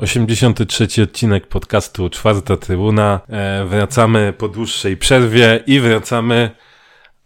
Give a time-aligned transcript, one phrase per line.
[0.00, 3.20] Osiemdziesiąty trzeci odcinek podcastu Czwarta Trybuna.
[3.28, 6.50] E, wracamy po dłuższej przerwie i wracamy,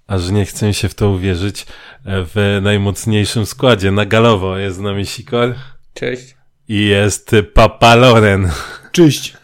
[0.06, 1.66] aż nie chcę się w to uwierzyć, e,
[2.04, 3.90] w najmocniejszym składzie.
[3.90, 5.54] Na galowo jest z nami Sikor
[5.94, 6.36] Cześć.
[6.68, 8.50] i jest Papa Loren.
[8.92, 9.36] Cześć.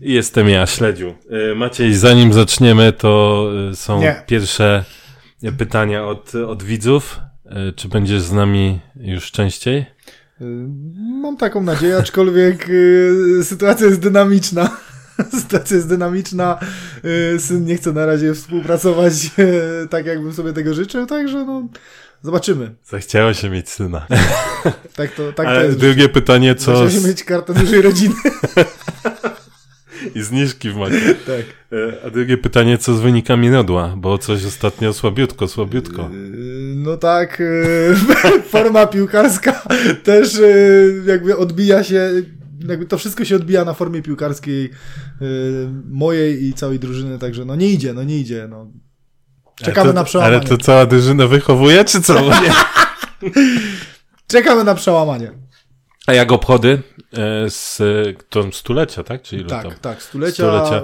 [0.00, 1.14] I jestem ja, Śledziu.
[1.50, 4.22] E, Maciej, zanim zaczniemy, to e, są Nie.
[4.26, 4.84] pierwsze
[5.52, 7.20] pytania od, od widzów.
[7.46, 9.78] E, Czy będziesz z nami już częściej?
[10.40, 10.44] Y,
[11.22, 14.70] Mam taką nadzieję, aczkolwiek y, sytuacja jest dynamiczna.
[15.40, 16.58] Sytuacja jest dynamiczna.
[17.38, 19.12] Syn nie chce na razie współpracować
[19.90, 21.68] tak, jakbym sobie tego życzył, także no,
[22.22, 22.74] zobaczymy.
[22.84, 24.06] Zachciało się mieć syna.
[24.96, 25.78] Tak to, tak to Ale jest.
[25.78, 26.72] drugie pytanie, co...
[26.74, 27.02] Chciał Z...
[27.02, 28.14] się mieć kartę dużej rodziny.
[30.14, 31.14] I zniżki w macie.
[31.14, 31.44] tak.
[31.72, 33.94] E, A drugie pytanie, co z wynikami Nodła?
[33.96, 36.10] Bo coś ostatnio słabiutko, słabiutko.
[36.14, 37.94] Y, No tak, y,
[38.52, 39.62] forma piłkarska
[40.04, 40.40] też
[41.06, 42.10] jakby odbija się,
[42.68, 44.70] jakby to wszystko się odbija na formie piłkarskiej
[45.90, 48.70] mojej i całej drużyny, także no nie idzie, no nie idzie, no.
[49.56, 50.36] Czekamy to, na przełamanie.
[50.36, 52.14] Ale to cała drużyna wychowuje, czy co?
[54.28, 55.32] Czekamy na przełamanie.
[56.06, 57.82] A jak obchody e, z
[58.28, 59.22] to stulecia, tak?
[59.22, 59.72] Czy ile tak, tam?
[59.80, 60.82] tak, stulecia, Stulecia.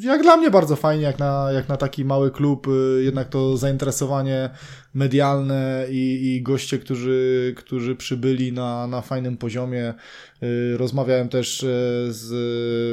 [0.00, 3.56] Jak dla mnie bardzo fajnie, jak na, jak na taki mały klub, y, jednak to
[3.56, 4.50] zainteresowanie
[4.94, 9.94] medialne i, i goście, którzy, którzy przybyli na, na fajnym poziomie.
[10.42, 11.66] Y, Rozmawiałem też e,
[12.08, 12.32] z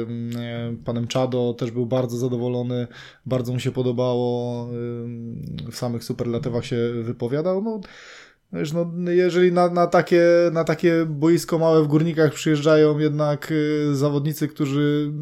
[0.08, 2.86] mm, e, panem Czado, też był bardzo zadowolony,
[3.26, 4.68] bardzo mu się podobało,
[5.70, 7.62] w samych superlatywach się wypowiadał.
[7.62, 7.80] No,
[8.52, 10.22] Wiesz, no, jeżeli na, na, takie,
[10.52, 15.12] na takie boisko małe w górnikach przyjeżdżają jednak y, zawodnicy, którzy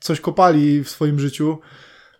[0.00, 1.58] coś kopali w swoim życiu,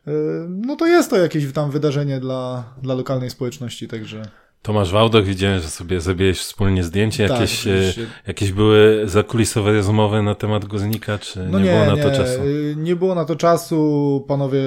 [0.08, 0.10] y,
[0.48, 4.22] no to jest to jakieś tam wydarzenie dla, dla lokalnej społeczności, także
[4.62, 7.28] Tomasz Wałdoch, widziałem, że sobie zrobiłeś wspólnie zdjęcie.
[7.28, 7.92] tak, Jakieś, e,
[8.26, 12.40] jakieś były zakulisowe rozmowy na temat Górnika, czy No nie, było na to czasu?
[12.44, 14.60] y, Nie było na to czasu, panowie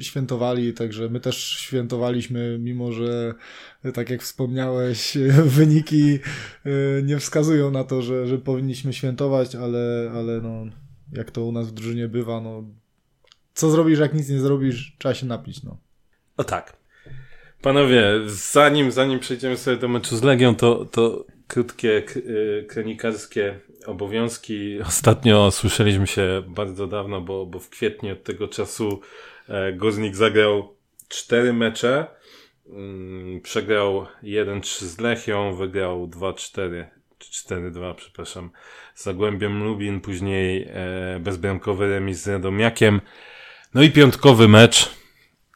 [0.00, 3.34] świętowali, także my też świętowaliśmy, mimo że
[3.94, 5.18] tak jak wspomniałeś,
[5.58, 6.18] wyniki
[6.66, 10.64] y, nie wskazują na to, że, że powinniśmy świętować, ale, ale no,
[11.12, 12.64] jak to u nas w drużynie bywa, no
[13.54, 15.76] co zrobisz, jak nic nie zrobisz, trzeba się napić, no.
[16.36, 16.76] O tak.
[17.62, 24.80] Panowie, zanim, zanim przejdziemy sobie do meczu z Legią, to, to krótkie y, kronikarskie obowiązki.
[24.80, 29.00] Ostatnio słyszeliśmy się bardzo dawno, bo, bo w kwietniu od tego czasu
[29.48, 30.74] e, Górnik zagrał
[31.08, 32.06] cztery mecze.
[32.66, 36.84] Mm, Przegrał 1-3 z Lechią, wygrał 2-4,
[37.18, 38.50] czy 4-2, przepraszam,
[38.94, 43.00] z Zagłębiem Lubin, później e, bezbramkowy remis z Radomiakiem.
[43.74, 44.90] No i piątkowy mecz.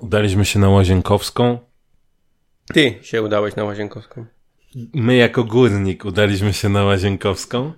[0.01, 1.59] Udaliśmy się na Łazienkowską.
[2.75, 4.27] Ty się udałeś na Łazienkowską.
[4.95, 7.73] My jako górnik udaliśmy się na Łazienkowską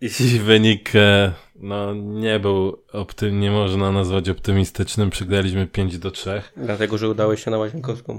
[0.00, 5.10] i wynik e, no, nie był optym, nie można nazwać optymistycznym.
[5.10, 6.42] Przegraliśmy 5 do 3.
[6.56, 8.18] Dlatego, że udałeś się na Łazienkowską.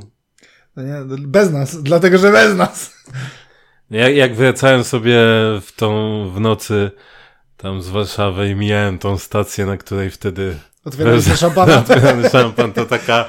[0.78, 2.94] No nie, bez nas, dlatego, że bez nas.
[3.90, 5.18] Jak, jak wracałem sobie
[5.62, 6.92] w tą w nocy
[7.58, 10.56] tam z Warszawy i mijałem tą stację, na której wtedy
[10.86, 11.80] Otwieraliśmy szampana.
[11.80, 13.26] Otwierany szampan to taka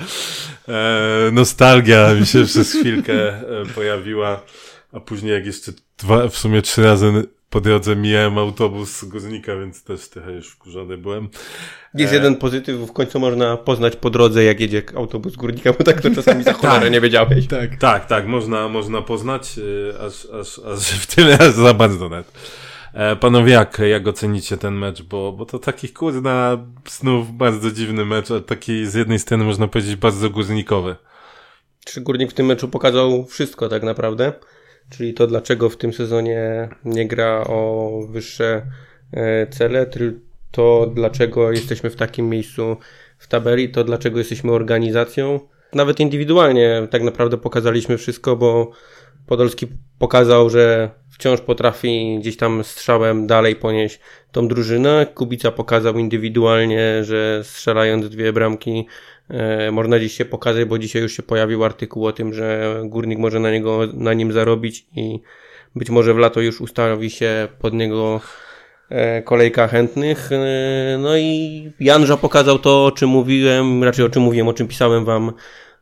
[0.69, 3.43] e, nostalgia mi się przez chwilkę e,
[3.75, 4.43] pojawiła,
[4.93, 9.57] a później jak jeszcze dwa, w sumie trzy razy po drodze mijałem autobus z Górnika,
[9.57, 11.29] więc też trochę już wkurzony byłem.
[11.95, 12.17] Jest E.
[12.17, 16.11] jeden pozytyw, w końcu można poznać po drodze, jak jedzie autobus górnika, bo tak to
[16.11, 17.47] czasami za cholerę nie wiedziałeś.
[17.47, 17.77] Tak.
[17.77, 22.33] Tak, tak, można, można poznać, e, aż, aż, aż w tyle aż za bardzo nawet.
[22.95, 25.03] E, Panowie, jak, jak ocenicie ten mecz?
[25.03, 26.59] Bo, bo to taki kurna
[26.89, 30.97] znów bardzo dziwny mecz, a taki z jednej strony można powiedzieć bardzo górnikowy.
[31.85, 34.33] Czy Górnik w tym meczu pokazał wszystko tak naprawdę?
[34.91, 38.63] Czyli to, dlaczego w tym sezonie nie gra o wyższe
[39.13, 39.87] e, cele,
[40.51, 42.77] to dlaczego jesteśmy w takim miejscu
[43.19, 45.41] w tabeli, to dlaczego jesteśmy organizacją.
[45.73, 48.73] Nawet indywidualnie tak naprawdę pokazaliśmy wszystko, bo
[49.29, 49.67] Podolski
[49.99, 54.01] pokazał, że wciąż potrafi gdzieś tam strzałem dalej ponieść
[54.33, 55.07] tą drużynę.
[55.15, 58.87] Kubica pokazał indywidualnie, że strzelając dwie bramki
[59.73, 63.41] można dziś się pokazać, bo dzisiaj już się pojawił artykuł o tym, że górnik może
[63.41, 65.21] na niego na nim zarobić i
[65.77, 68.21] być może w lato już ustawi się pod niego
[68.91, 70.33] e, kolejka chętnych.
[70.33, 74.69] E, no i Janża pokazał to, o czym mówiłem, raczej o czym mówiłem, o czym
[74.69, 75.33] pisałem wam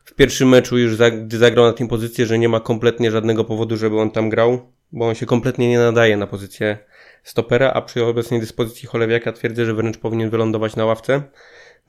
[0.05, 3.77] w pierwszym meczu już, gdy zagrał na tym pozycję, że nie ma kompletnie żadnego powodu,
[3.77, 6.77] żeby on tam grał, bo on się kompletnie nie nadaje na pozycję
[7.23, 11.21] stopera, a przy obecnej dyspozycji Cholewiaka twierdzę, że wręcz powinien wylądować na ławce.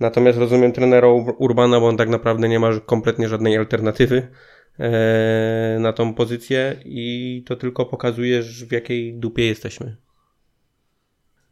[0.01, 1.09] Natomiast rozumiem trenera
[1.39, 4.29] Urbana, bo on tak naprawdę nie ma kompletnie żadnej alternatywy
[4.79, 9.97] e, na tą pozycję i to tylko pokazuje, w jakiej dupie jesteśmy.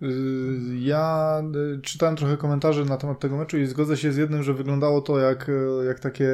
[0.02, 1.42] Y, ja
[1.76, 5.00] y, czytałem trochę komentarzy na temat tego meczu i zgodzę się z jednym, że wyglądało
[5.00, 6.28] to jak, y, jak takie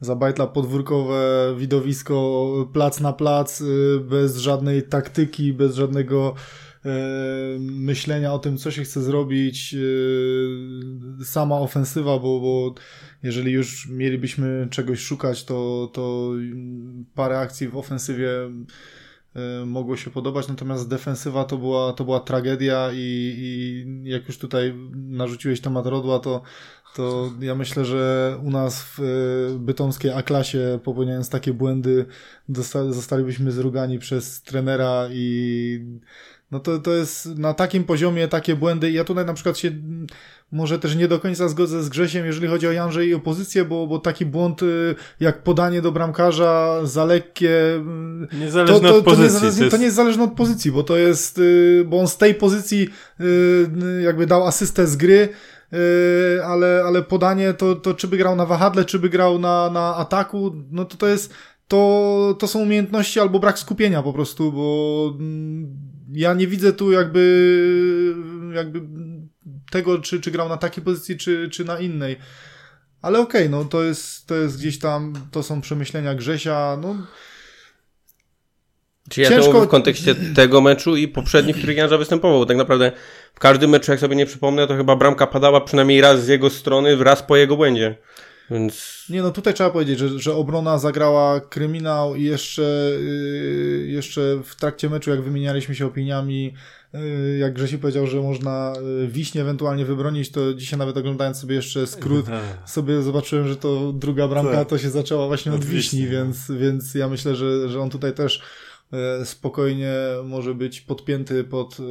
[0.00, 3.62] zabajtla podwórkowe widowisko, plac na plac,
[4.00, 6.34] bez żadnej taktyki, bez żadnego
[7.58, 9.76] myślenia o tym, co się chce zrobić,
[11.24, 12.74] sama ofensywa, bo, bo
[13.22, 16.32] jeżeli już mielibyśmy czegoś szukać, to, to
[17.14, 18.28] parę akcji w ofensywie
[19.62, 24.38] Y, mogło się podobać, natomiast defensywa to była, to była tragedia i, i jak już
[24.38, 26.42] tutaj narzuciłeś temat Rodła, to,
[26.94, 32.06] to ja myślę, że u nas w bytomskiej A-klasie popełniając takie błędy
[32.90, 36.00] zostalibyśmy zrugani przez trenera i
[36.50, 38.90] no to, to jest na takim poziomie takie błędy.
[38.90, 39.70] Ja tutaj na przykład się
[40.52, 43.86] może też nie do końca zgodzę z Grzesiem, jeżeli chodzi o Janże i opozycję, bo,
[43.86, 47.82] bo taki błąd y, jak podanie do bramkarza za lekkie.
[48.32, 49.40] Y, niezależne to, to, od pozycji.
[49.40, 49.70] To nie, to, jest...
[49.70, 52.88] to nie jest zależne od pozycji, bo to jest, y, bo on z tej pozycji
[54.04, 55.28] jakby dał asystę z gry.
[56.44, 59.96] ale, ale podanie to, to czy by grał na wahadle, czy by grał na, na
[59.96, 61.34] ataku, no to to jest,
[61.68, 66.92] to, to są umiejętności albo brak skupienia po prostu, bo mm, ja nie widzę tu
[66.92, 68.14] jakby,
[68.54, 68.80] jakby
[69.70, 72.16] tego, czy, czy grał na takiej pozycji, czy, czy na innej.
[73.02, 76.96] Ale okej, okay, no to jest, to jest gdzieś tam, to są przemyślenia Grzesia, no...
[79.10, 79.52] Czy ja Ciężko...
[79.52, 82.46] to w kontekście tego meczu i poprzednich, w których Janża występował.
[82.46, 82.92] Tak naprawdę
[83.34, 86.50] w każdym meczu, jak sobie nie przypomnę, to chyba bramka padała przynajmniej raz z jego
[86.50, 87.96] strony, raz po jego błędzie.
[88.50, 89.04] Więc...
[89.10, 94.56] Nie, no tutaj trzeba powiedzieć, że, że obrona zagrała kryminał i jeszcze, yy, jeszcze w
[94.56, 96.54] trakcie meczu, jak wymienialiśmy się opiniami,
[96.92, 101.54] yy, jak Grzesi powiedział, że można yy, wiśnie ewentualnie wybronić, to dzisiaj nawet oglądając sobie
[101.54, 102.26] jeszcze skrót,
[102.66, 104.68] sobie zobaczyłem, że to druga bramka tak.
[104.68, 107.90] to się zaczęła właśnie od, od wiśni, wiśni, więc, więc ja myślę, że, że on
[107.90, 108.42] tutaj też
[108.92, 109.94] yy, spokojnie
[110.24, 111.86] może być podpięty pod, yy,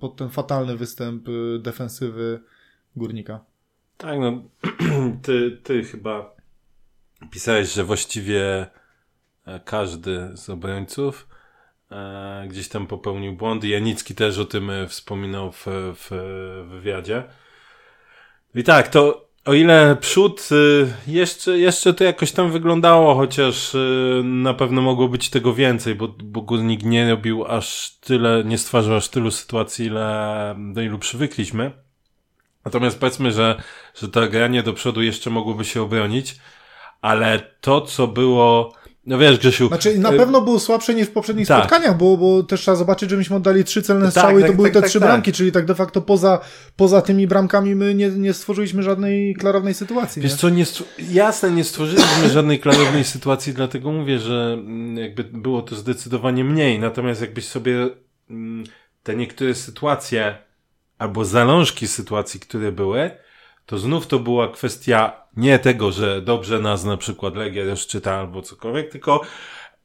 [0.00, 1.26] pod ten fatalny występ
[1.62, 2.40] defensywy
[2.96, 3.49] Górnika.
[4.00, 4.42] Tak, no
[5.22, 6.34] ty, ty chyba
[7.30, 8.66] pisałeś, że właściwie
[9.46, 11.28] e, każdy z obrońców
[11.90, 13.68] e, gdzieś tam popełnił błądy.
[13.68, 16.10] Janicki też o tym e, wspominał w, w,
[16.70, 17.22] wywiadzie.
[18.54, 20.48] I tak, to o ile przód
[21.06, 23.76] jeszcze, jeszcze to jakoś tam wyglądało, chociaż
[24.24, 28.96] na pewno mogło być tego więcej, bo, bo Górnik nie robił aż tyle, nie stwarzał
[28.96, 31.89] aż tylu sytuacji, ile, do ilu przywykliśmy.
[32.70, 33.62] Natomiast powiedzmy, że,
[33.94, 36.36] że to granie do przodu jeszcze mogłoby się obronić,
[37.02, 38.72] ale to, co było,
[39.06, 39.68] no wiesz, Grzesiu.
[39.68, 41.58] Znaczy, na y pewno było słabsze niż w poprzednich tak.
[41.58, 44.42] spotkaniach, bo, bo też trzeba zobaczyć, że myśmy oddali trzy celne tak, strzały tak, i
[44.42, 46.40] to tak, były tak, te tak, trzy bramki, czyli tak de facto poza,
[46.76, 50.22] poza tymi bramkami my nie, nie stworzyliśmy żadnej klarownej sytuacji.
[50.22, 50.38] Wiesz nie?
[50.38, 50.64] co, nie
[51.12, 56.78] jasne, nie stworzyliśmy żadnej klarownej sytuacji, dlatego mówię, że mm, jakby było to zdecydowanie mniej.
[56.78, 57.88] Natomiast jakbyś sobie
[58.30, 58.64] mm,
[59.02, 60.49] te niektóre sytuacje
[61.00, 63.10] albo zalążki sytuacji, które były,
[63.66, 68.42] to znów to była kwestia nie tego, że dobrze nas na przykład Legia rozczyta albo
[68.42, 69.20] cokolwiek, tylko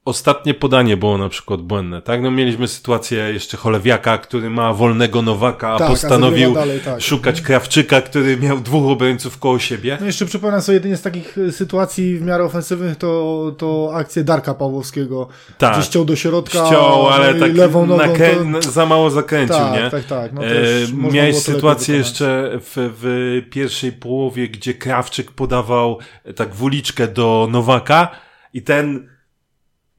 [0.06, 2.22] ostatnie podanie było na przykład błędne, tak?
[2.22, 7.02] No mieliśmy sytuację jeszcze Cholewiaka, który ma wolnego Nowaka, a tak, postanowił a dalej, tak.
[7.02, 9.98] szukać Krawczyka, który miał dwóch obrońców koło siebie.
[10.00, 14.24] No jeszcze przypomnę sobie jedynie z takich y, sytuacji w miarę ofensywnych to, to akcję
[14.24, 15.74] Darka Pawłowskiego, tak.
[15.74, 18.14] gdzie ściął do środka ściął, ale tak lewą nogą.
[18.62, 18.72] To...
[18.72, 19.90] Za mało zakręcił, tak, nie?
[19.90, 26.00] Tak, tak, no e, Miałeś sytuację jeszcze w, w pierwszej połowie, gdzie Krawczyk podawał
[26.36, 28.08] tak wuliczkę do Nowaka
[28.54, 29.15] i ten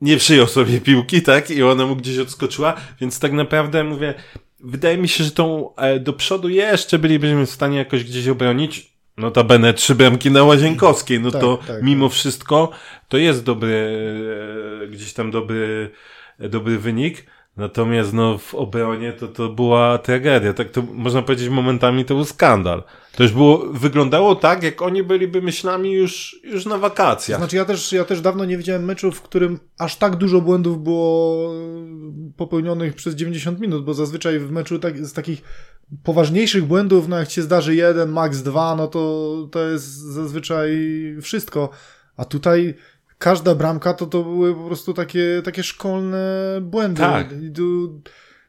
[0.00, 1.50] nie przyjął sobie piłki, tak?
[1.50, 4.15] I ona mu gdzieś odskoczyła, więc tak naprawdę mówię,
[4.61, 8.97] wydaje mi się, że tą e, do przodu jeszcze bylibyśmy w stanie jakoś gdzieś obronić.
[9.17, 12.15] Notabene trzy bramki na Łazienkowskiej, no tak, to tak, mimo tak.
[12.15, 12.71] wszystko
[13.09, 13.99] to jest dobry,
[14.83, 15.91] e, gdzieś tam dobry,
[16.38, 17.26] e, dobry wynik.
[17.57, 20.53] Natomiast no, w obronie to, to była tragedia.
[20.53, 22.83] Tak to można powiedzieć momentami to był skandal.
[23.17, 27.39] To już było, wyglądało tak, jak oni byliby myślami już, już na wakacjach.
[27.39, 30.83] Znaczy ja też, ja też dawno nie widziałem meczu, w którym aż tak dużo błędów
[30.83, 31.53] było
[32.37, 35.43] popełnionych przez 90 minut, bo zazwyczaj w meczu tak, z takich
[36.05, 40.79] poważniejszych błędów, no jak się zdarzy jeden, max dwa, no to, to jest zazwyczaj
[41.23, 41.71] wszystko.
[42.17, 42.75] A tutaj
[43.19, 47.01] każda bramka to, to były po prostu takie, takie szkolne błędy.
[47.01, 47.29] Tak.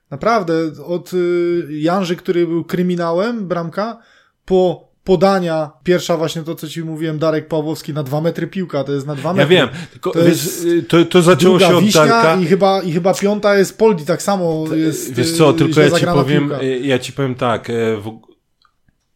[0.10, 0.54] Naprawdę,
[0.86, 3.98] od y, Janży, który był kryminałem, bramka,
[4.48, 8.92] po podania, pierwsza właśnie to, co ci mówiłem, Darek Pawłowski na dwa metry piłka, to
[8.92, 9.56] jest na dwa metry.
[9.56, 12.36] Ja wiem, tylko to, jest to, to zaczęło się od Darka.
[12.36, 16.06] I chyba, I chyba piąta jest Poldi, tak samo jest Wiesz co, tylko ja ci
[16.06, 16.64] powiem, piłka.
[16.64, 18.20] ja ci powiem tak, w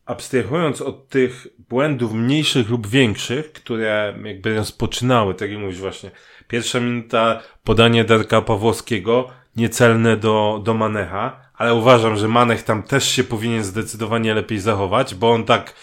[0.06, 6.12] abstrahując od tych błędów mniejszych lub większych, które jakby rozpoczynały, tak jak mówisz właśnie,
[6.48, 13.12] pierwsza minuta podanie Darka Pawłowskiego, niecelne do, do Manecha, ale uważam, że Manech tam też
[13.12, 15.74] się powinien zdecydowanie lepiej zachować, bo on tak,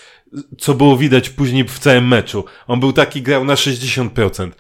[0.59, 4.51] co było widać później w całym meczu, on był taki, grał na 60%.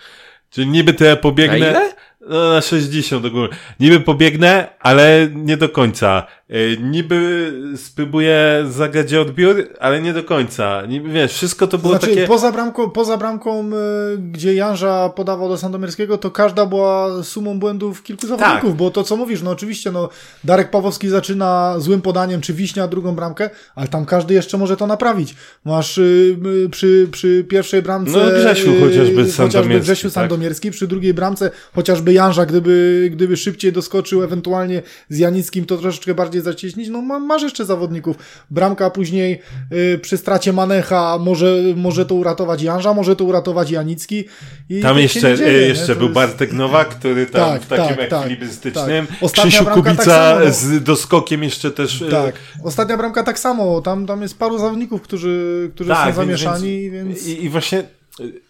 [0.50, 1.58] Czyli niby to ja pobiegnę...
[1.58, 1.92] Na ile?
[2.20, 3.48] No, na 60 do góry.
[3.80, 6.26] Niby pobiegnę, ale nie do końca.
[6.48, 10.86] Yy, niby spróbuję zagrać odbiór, ale nie do końca.
[10.86, 12.26] Niby, wiesz, wszystko to było znaczy, takie...
[12.26, 13.70] poza bramką, poza bramką
[14.14, 19.04] y, gdzie Janża podawał do Sandomierskiego, to każda była sumą błędów kilku zawodników, bo to
[19.04, 20.08] co mówisz, no oczywiście, no
[20.44, 24.86] Darek Pawłowski zaczyna złym podaniem, czy Wiśnia drugą bramkę, ale tam każdy jeszcze może to
[24.86, 25.34] naprawić.
[25.64, 28.12] Masz y, przy, przy pierwszej bramce...
[28.12, 30.12] No, Grzesiu y, chociażby chociażby Sandomierski, Grzesiu tak?
[30.12, 36.14] Sandomierski, przy drugiej bramce chociażby Janża, gdyby, gdyby szybciej doskoczył, ewentualnie z Janickim to troszeczkę
[36.14, 38.16] bardziej zacieśnić, no ma, masz jeszcze zawodników.
[38.50, 39.40] Bramka później
[39.72, 44.24] y, przy stracie Manecha może, może to uratować Janża, może to uratować Janicki.
[44.70, 47.66] I Tam tak jeszcze, nie dzieje, jeszcze był jest- Bartek Nowak, który tam Tak, w
[47.66, 49.06] takim tak, tak, ekwilibrystycznym.
[49.06, 49.32] tak.
[49.32, 52.02] Krzysiu bramka Kubica tak samo, z doskokiem jeszcze też.
[52.02, 52.34] e, Tak.
[52.64, 53.80] Ostatnia bramka tak samo.
[53.80, 57.26] Tam, tam jest paru zawodników, którzy, którzy Tak, są zamieszani, więc...
[57.26, 57.78] I, I właśnie
[58.20, 58.40] y,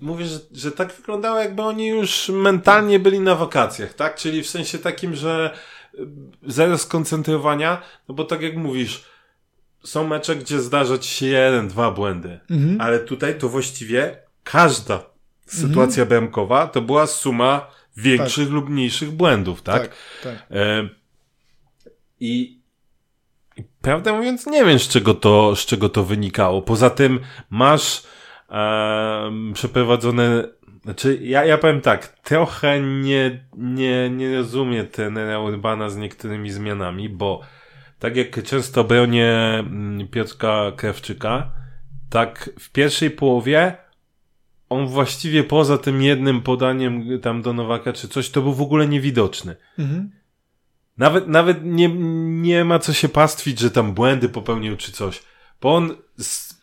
[0.00, 4.14] mówię, że, że tak wyglądało, jakby oni już mentalnie byli na wakacjach, tak?
[4.16, 5.83] Czyli w sensie takim, że y,
[6.46, 9.04] zero skoncentrowania, no bo tak jak mówisz,
[9.84, 12.80] są mecze, gdzie zdarza ci się jeden, dwa błędy, Mhm.
[12.80, 15.02] ale tutaj to właściwie każda
[15.46, 19.82] sytuacja bramkowa to była suma większych lub mniejszych błędów, tak?
[19.82, 19.90] tak,
[20.22, 20.46] tak.
[20.50, 20.88] E,
[22.20, 22.58] I,
[23.56, 26.62] I prawdę mówiąc, nie wiem, z czego to, z czego to wynikało.
[26.62, 27.20] Poza tym
[27.50, 28.02] masz
[28.50, 30.48] e, przeprowadzone.
[30.84, 37.08] Znaczy, ja, ja powiem tak, trochę nie, nie, nie rozumiem trenera Urbana z niektórymi zmianami,
[37.08, 37.40] bo
[37.98, 41.52] tak jak często bronię mm, Piotrka Krawczyka,
[42.10, 43.76] tak w pierwszej połowie
[44.68, 48.88] on właściwie poza tym jednym podaniem tam do Nowaka czy coś, to był w ogóle
[48.88, 49.56] niewidoczny.
[49.78, 50.10] Mhm.
[50.98, 51.88] Nawet, nawet nie,
[52.42, 55.22] nie ma co się pastwić, że tam błędy popełnił czy coś.
[55.60, 55.96] Bo on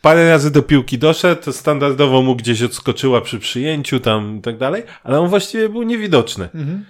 [0.02, 4.82] parę razy do piłki doszedł, standardowo mu gdzieś odskoczyła przy przyjęciu tam i tak dalej,
[5.04, 6.44] ale on właściwie był niewidoczny.
[6.44, 6.84] Mhm.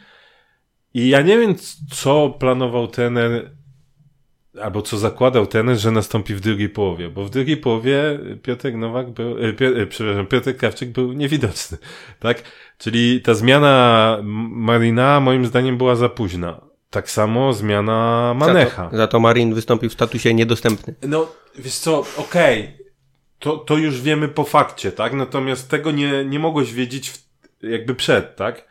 [0.94, 1.54] I ja nie wiem,
[1.90, 3.50] co planował trener,
[4.62, 9.10] albo co zakładał trener, że nastąpi w drugiej połowie, bo w drugiej połowie Piotrek Nowak
[9.10, 10.26] był, e, Pio, e, przepraszam,
[10.58, 11.78] Krawczyk był niewidoczny,
[12.18, 12.42] tak?
[12.78, 14.18] Czyli ta zmiana
[14.50, 16.71] Marina moim zdaniem była za późna.
[16.92, 18.84] Tak samo zmiana Manecha.
[18.84, 20.94] Za to, za to Marin wystąpił w statusie niedostępny.
[21.02, 21.26] No,
[21.58, 22.76] wiesz co, okej,
[23.38, 25.12] to, to już wiemy po fakcie, tak?
[25.12, 27.18] Natomiast tego nie, nie mogłeś wiedzieć w,
[27.62, 28.68] jakby przed, tak?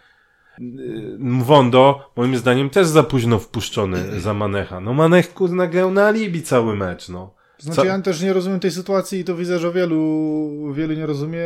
[0.59, 4.79] Yy, Mwondo, moim zdaniem, też za późno wpuszczony za Manecha.
[4.79, 7.33] No Manech, kurna, grał na alibi cały mecz, no.
[7.61, 11.05] Znaczy Co- ja też nie rozumiem tej sytuacji i to widzę, że wielu, wielu nie
[11.05, 11.41] rozumie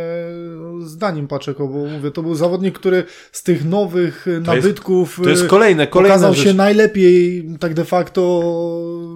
[0.79, 5.48] zdaniem Paczeko, bo mówię, to był zawodnik, który z tych nowych nabytków To jest y,
[5.48, 6.43] kolejne, kolejna pokazał rzecz.
[6.48, 8.41] się najlepiej tak de facto,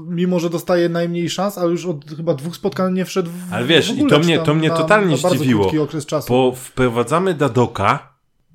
[0.08, 3.66] mimo że dostaje najmniej szans, ale już od chyba dwóch spotkań nie wszedł w Ale
[3.66, 5.80] wiesz, w i ogóle, to czy mnie- to mnie na, totalnie na bardzo zdziwiło, krótki
[5.80, 6.28] okres czasu.
[6.34, 8.14] Bo wprowadzamy Dadoka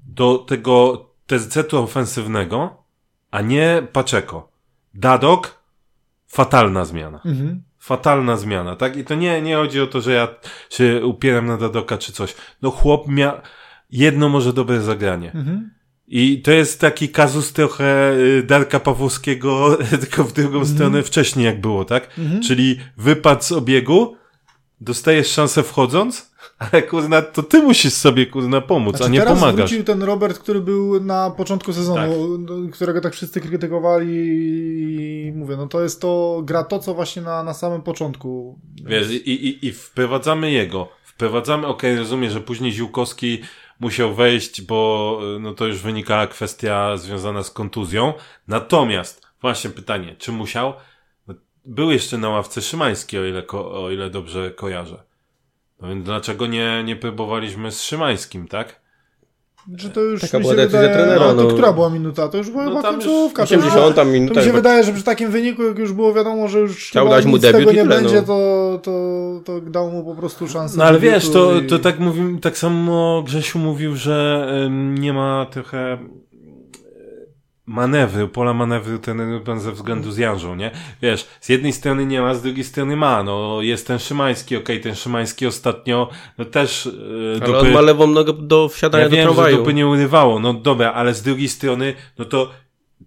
[0.09, 2.77] do tego TZ-u ofensywnego,
[3.31, 4.49] a nie Paczeko.
[4.95, 5.59] Dadok,
[6.27, 7.21] fatalna zmiana.
[7.25, 7.63] Mhm.
[7.85, 8.97] Fatalna zmiana, tak?
[8.97, 10.29] I to nie, nie chodzi o to, że ja
[10.71, 12.35] się upieram na Dadoka czy coś.
[12.63, 13.33] No chłop miał
[13.91, 15.33] jedno może dobre zagranie.
[15.33, 15.71] Mhm.
[16.07, 21.61] I to jest taki kazus trochę y, Darka Pawłowskiego, tylko w drugą stronę wcześniej jak
[21.61, 22.19] było, tak?
[22.19, 22.43] Mhm.
[22.43, 24.17] Czyli wypad z obiegu,
[24.81, 29.35] dostajesz szansę wchodząc, ale kurna, to ty musisz sobie kurna pomóc, Znaczy, a nie teraz
[29.41, 29.71] pomagasz.
[29.71, 34.09] wrócił ten Robert, który był na początku sezonu, no, którego tak wszyscy krytykowali
[35.29, 38.59] i mówię, no to jest to, gra to, co właśnie na, na samym początku.
[38.85, 40.89] Wiesz, i, i, i wprowadzamy jego.
[41.05, 43.41] Wprowadzamy, okej, rozumiem, że później Ziłkowski
[43.81, 48.13] musiał wejść, bo y, no to już wynikała kwestia związana z kontuzją.
[48.49, 50.73] Natomiast, właśnie pytanie, czy musiał?
[51.29, 51.35] No,
[51.65, 55.03] Był jeszcze na ławce Szymański, o ile, ko, o ile dobrze kojarzę.
[55.83, 58.85] No więc dlaczego nie, nie próbowaliśmy z Szymańskim, tak?
[59.77, 61.55] Że to już Taka mi była się decyzja wydaje, trenera, no, to no.
[61.55, 62.29] która była minuta?
[62.29, 63.47] To już była No chyba końcówka.
[63.47, 64.41] To, już, 80 to minuta.
[64.41, 67.17] mi się wydaje, że przy takim wyniku, jak już było wiadomo, że już Chciał chyba
[67.17, 68.23] dać mu debiut tego nie tyle, będzie, no.
[68.23, 70.79] to, to, to dał mu po prostu szansę.
[70.79, 75.13] No ale wiesz, to, i- to tak mówimy, tak samo Grzesiu mówił, że ym, nie
[75.13, 75.99] ma trochę
[77.67, 80.71] manewru, pola manewru ten ze względu z Janżą, nie?
[81.03, 84.81] Wiesz, z jednej strony nie ma, z drugiej strony ma, no jest ten Szymański, okej,
[84.81, 89.17] ten Szymański ostatnio, no też yy, Ale on ma lewą nogę do wsiadania ja do
[89.17, 89.57] wiem, że tramwaju.
[89.57, 92.51] dupy nie urywało, no dobra, ale z drugiej strony, no to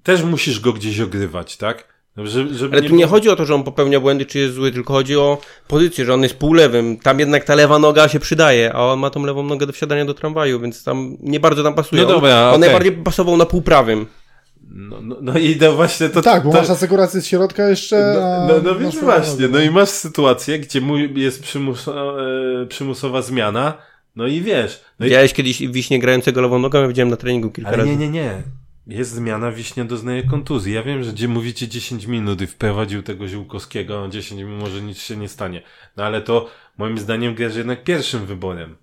[0.03, 1.97] też musisz go gdzieś ogrywać, tak?
[2.17, 4.71] Żeby, żeby Ale tu nie chodzi o to, że on popełnia błędy, czy jest zły,
[4.71, 5.37] tylko chodzi o
[5.67, 6.97] pozycję, że on jest półlewym.
[6.97, 10.05] Tam jednak ta lewa noga się przydaje, a on ma tą lewą nogę do wsiadania
[10.05, 12.01] do tramwaju, więc tam nie bardzo tam pasuje.
[12.01, 14.05] No dobra, on, on najbardziej pasował na półprawym.
[14.69, 16.21] No, no, no i no właśnie to...
[16.21, 18.13] tak, bo to, masz asekurację z środka jeszcze.
[18.15, 22.65] No, no, no masz więc właśnie, no i masz sytuację, gdzie mu jest przymus, e,
[22.69, 23.77] przymusowa zmiana,
[24.15, 24.81] no i wiesz.
[24.99, 26.81] No i, Widziałeś kiedyś wiśnie grającego lewą nogą?
[26.81, 27.89] Ja widziałem na treningu kilka ale razy.
[27.89, 28.41] nie, nie, nie.
[28.87, 30.73] Jest zmiana, Wiśnia doznaje kontuzji.
[30.73, 34.81] Ja wiem, że gdzie mówicie 10 minut i wprowadził tego Ziółkowskiego, a 10 minut może
[34.81, 35.61] nic się nie stanie.
[35.97, 38.75] No ale to moim zdaniem grasz jednak pierwszym wyborem.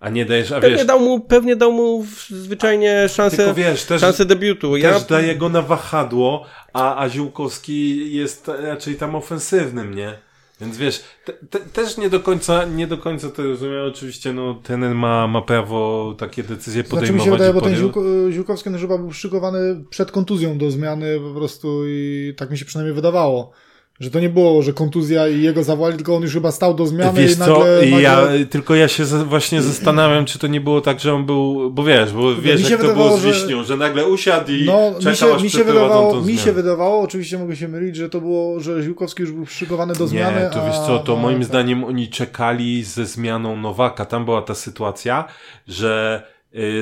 [0.00, 3.84] A nie dajesz, a Pewnie wiesz, dał mu, pewnie dał mu zwyczajnie szansę, tylko wiesz,
[3.84, 4.76] też, szansę debiutu.
[4.76, 10.18] Ja, też daje go na wahadło, a, a Ziółkowski jest raczej tam ofensywnym, nie?
[10.60, 13.86] Więc wiesz, te, te, też nie do końca, nie do końca to rozumiem.
[13.88, 17.24] Oczywiście, no, ten ma, ma prawo takie decyzje Znaczy mi podejmować.
[17.24, 21.38] się wydaje, bo ten Ziółko, Ziółkowski no, chyba był szykowany przed kontuzją do zmiany po
[21.38, 23.52] prostu i tak mi się przynajmniej wydawało.
[24.00, 26.86] Że to nie było, że kontuzja i jego zawali, tylko on już chyba stał do
[26.86, 27.86] zmiany Wiesz i co, nagle...
[27.86, 28.02] I nagle...
[28.02, 31.84] ja, tylko ja się właśnie zastanawiam, czy to nie było tak, że on był, bo
[31.84, 34.90] wiesz, bo wiesz, mi jak to było z że- Wiśnią, że nagle usiadł i No,
[34.90, 37.96] mi czekał, się, aż mi, się wydawało, tą mi się wydawało, oczywiście mogę się mylić,
[37.96, 40.40] że to było, że Ziółkowski już był szykowany do zmiany.
[40.40, 41.48] Nie, to wiesz a- co, to a- moim tak.
[41.48, 44.04] zdaniem oni czekali ze zmianą Nowaka.
[44.04, 45.24] Tam była ta sytuacja,
[45.68, 46.22] że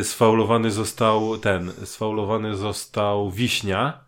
[0.01, 4.06] y, sfaulowany został ten, sfaulowany został Wiśnia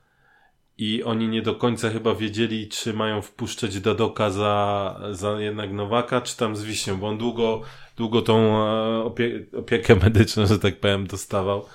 [0.79, 6.21] i oni nie do końca chyba wiedzieli, czy mają wpuszczać Dadoka za, za jednak Nowaka,
[6.21, 7.63] czy tam z Wiśnią, bo on długo,
[7.97, 11.67] długo tą e, opie opiekę medyczną, że tak powiem, dostawał.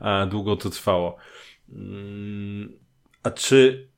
[0.00, 1.16] A długo to trwało.
[1.72, 2.78] Mm,
[3.22, 3.88] A czy,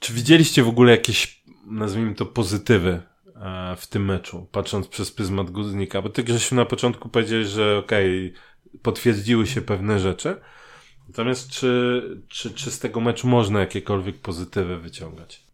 [0.00, 3.02] czy widzieliście w ogóle jakieś, nazwijmy to, pozytywy
[3.36, 6.02] e, w tym meczu, patrząc przez pryzmat Guznika?
[6.02, 8.32] Bo ty, Grzesiu, na początku powiedziałeś, że okej,
[8.82, 10.36] potwierdziły się pewne rzeczy.
[11.08, 15.44] Natomiast czy, czy, czy z tego meczu można jakiekolwiek pozytywy wyciągać?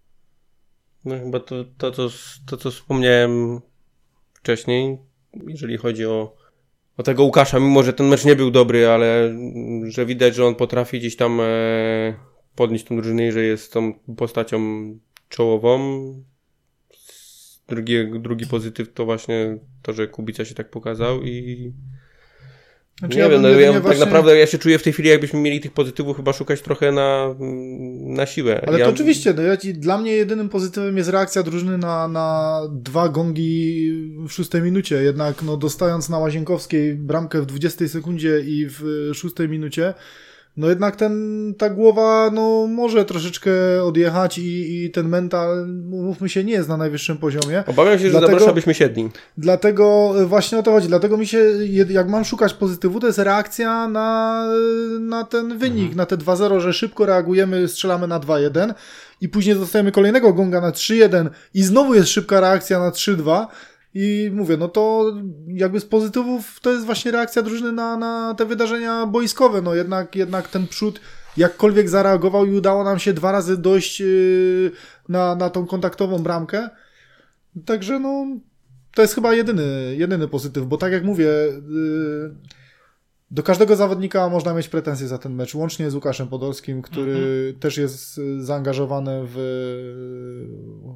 [1.05, 2.09] No chyba to, to, co,
[2.47, 3.61] to, co wspomniałem
[4.35, 4.99] wcześniej,
[5.47, 6.37] jeżeli chodzi o,
[6.97, 10.47] o tego Łukasza, mimo że ten mecz nie był dobry, ale mm, że widać, że
[10.47, 11.45] on potrafi gdzieś tam e,
[12.55, 14.61] podnieść tą drużynę że jest tą postacią
[15.29, 15.79] czołową.
[17.69, 21.73] Drugi, drugi pozytyw to właśnie to, że Kubica się tak pokazał i
[23.01, 25.09] Znaczy, nie ja wiem, no, ja, właśnie- tak naprawdę ja się czuję w tej chwili,
[25.09, 27.35] jakbyśmy mieli tych pozytywów chyba szukać trochę na,
[28.01, 28.65] na siłę.
[28.67, 32.09] Ale ja, to oczywiście, no ja ci, dla mnie jedynym pozytywem jest reakcja drużyny na,
[32.09, 33.93] na dwa gongi
[34.29, 35.03] w szóstej minucie.
[35.03, 39.95] Jednak no, dostając na Łazienkowskiej bramkę w 20 sekundzie i w szóstej minucie,
[40.57, 43.51] no jednak ten, ta głowa no, może troszeczkę
[43.85, 47.65] odjechać i, i ten mental, mówmy się, nie jest na najwyższym poziomie.
[47.67, 49.09] Obawiam się, że Dlatego- za Warszawa byśmy siedli.
[49.39, 50.89] Dlatego właśnie o to chodzi.
[50.89, 51.39] Dlatego mi się,
[51.91, 54.47] jak mam szukać pozytywu, to jest reakcja na,
[55.01, 58.75] na ten wynik, na te 2-0, że szybko reagujemy, strzelamy na 2-1
[59.21, 63.47] i później dostajemy kolejnego gonga na 3-1 i znowu jest szybka reakcja na 3-2
[63.95, 65.15] i mówię, no to
[65.47, 69.63] jakby z pozytywów to jest właśnie reakcja drużyny na, na te wydarzenia boiskowe.
[69.63, 71.01] No jednak, jednak ten przód
[71.37, 74.71] jakkolwiek zareagował i udało nam się dwa razy dojść yy,
[75.09, 76.71] na, na tą kontaktową bramkę.
[77.67, 78.27] Także no,
[78.95, 82.35] to jest chyba jedyny, jedyny pozytyw, bo tak jak mówię, yy,
[83.31, 87.77] do każdego zawodnika można mieć pretensje za ten mecz, łącznie z Łukaszem Podolskim, który też
[87.77, 89.35] jest y, zaangażowany w,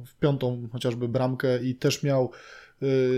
[0.07, 2.64] w piątą chociażby bramkę i też miał y,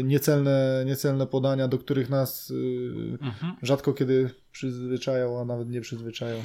[0.03, 3.17] niecelne, niecelne podania, do których nas y,
[3.61, 6.39] rzadko kiedy przyzwyczajał, a nawet nie przyzwyczajał.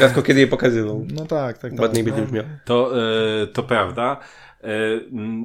[0.00, 1.06] Rzadko kiedy je pokazywał.
[1.14, 1.80] No tak, tak, tak.
[1.80, 2.10] Ładniej no.
[2.10, 2.44] będzie brzmiał.
[2.64, 2.92] To,
[3.42, 4.20] e, to prawda.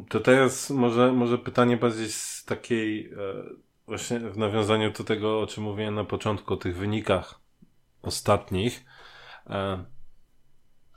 [0.10, 3.12] To teraz może, może pytanie bardziej z takiej,
[3.88, 7.40] właśnie w nawiązaniu do tego, o czym mówiłem na początku, o tych wynikach
[8.02, 8.86] ostatnich.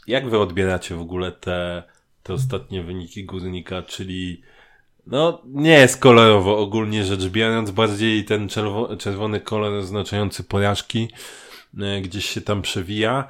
[0.06, 1.82] Jak wy odbieracie w ogóle te,
[2.22, 4.42] te ostatnie wyniki Górnika, czyli
[5.10, 11.08] no, nie jest kolorowo ogólnie rzecz biorąc, bardziej ten czerwo, czerwony kolor oznaczający porażki
[11.80, 13.28] e, gdzieś się tam przewija,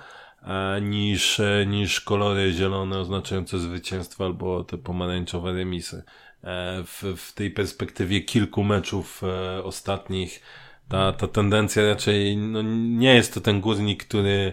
[0.82, 6.02] niż, e, niż kolory zielone oznaczające zwycięstwo albo te pomarańczowe remisy.
[6.44, 9.22] E, w, w tej perspektywie kilku meczów
[9.62, 10.42] ostatnich
[10.88, 12.62] ta, ta tendencja raczej no,
[12.98, 14.52] nie jest to ten górnik, który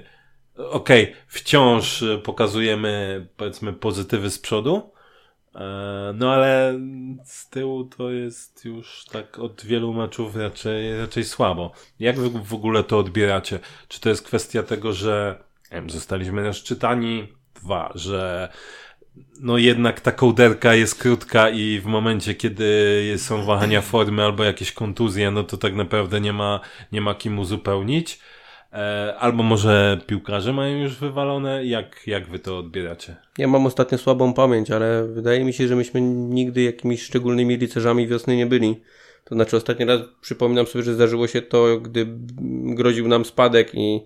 [0.58, 4.92] okej, wciąż e, pokazujemy powiedzmy pozytywy z przodu,
[6.14, 6.80] No ale
[7.26, 11.72] z tyłu to jest już tak od wielu meczów raczej, raczej słabo.
[12.00, 13.60] Jak wy w ogóle to odbieracie?
[13.88, 17.28] Czy to jest kwestia tego, że wiem, zostaliśmy rozczytani?
[17.56, 18.50] Dwa, że
[19.40, 24.72] no jednak ta kołderka jest krótka i w momencie, kiedy są wahania formy albo jakieś
[24.72, 26.60] kontuzje, no to tak naprawdę nie ma,
[26.92, 28.20] nie ma kim uzupełnić.
[28.76, 31.66] E, albo może piłkarze mają już wywalone?
[31.66, 33.16] Jak, jak wy to odbieracie?
[33.38, 38.08] Ja mam ostatnio słabą pamięć, ale wydaje mi się, że myśmy nigdy jakimiś szczególnymi rycerzami
[38.08, 38.82] wiosny nie byli.
[39.24, 42.06] To znaczy ostatni raz przypominam sobie, że zdarzyło się to, gdy
[42.76, 44.06] groził nam spadek i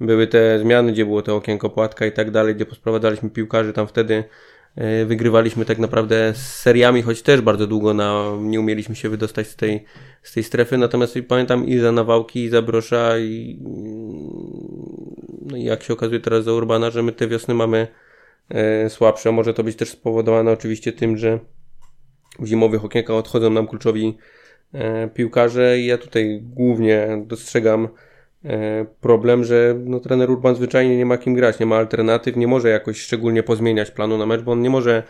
[0.00, 3.86] były te zmiany, gdzie było to okienko płatka i tak dalej, gdzie posprowadzaliśmy piłkarzy, tam
[3.86, 4.24] wtedy
[5.06, 9.56] wygrywaliśmy tak naprawdę z seriami, choć też bardzo długo na, nie umieliśmy się wydostać z
[9.56, 9.84] tej,
[10.22, 13.58] z tej strefy, natomiast pamiętam i za Nawałki, i za Brosza i,
[15.46, 17.86] no i jak się okazuje teraz za Urbana, że my te wiosny mamy
[18.48, 19.32] e, słabsze.
[19.32, 21.38] Może to być też spowodowane oczywiście tym, że
[22.38, 24.18] w zimowych okienkach odchodzą nam kluczowi
[24.72, 27.88] e, piłkarze i ja tutaj głównie dostrzegam E,
[29.00, 32.68] problem, że no, trener Urban zwyczajnie nie ma kim grać, nie ma alternatyw, nie może
[32.68, 35.02] jakoś szczególnie pozmieniać planu na mecz, bo on nie może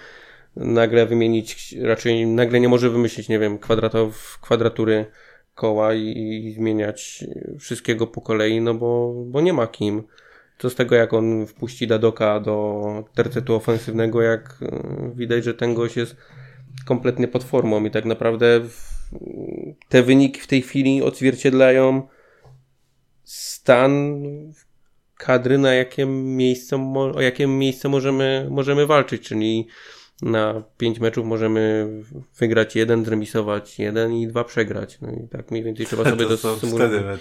[0.57, 5.07] nagle wymienić, raczej nagle nie może wymyślić, nie wiem, kwadratow, kwadratury
[5.55, 7.25] koła i, i zmieniać
[7.59, 10.03] wszystkiego po kolei, no bo, bo nie ma kim.
[10.59, 15.75] Co z tego, jak on wpuści Dadoka do tercetu ofensywnego, jak e, widać, że ten
[15.75, 16.17] gość jest
[16.87, 18.61] kompletnie pod formą i tak naprawdę
[19.89, 22.03] te wyniki w tej chwili odzwierciedlają
[23.69, 24.23] stan
[25.17, 29.67] kadry, na jakie miejsce, o jakie miejsce możemy, możemy walczyć, czyli
[30.23, 31.89] na pięć meczów możemy
[32.39, 35.01] wygrać jeden, zremisować jeden i dwa przegrać.
[35.01, 37.21] No i tak mniej więcej trzeba sobie to, to symulować.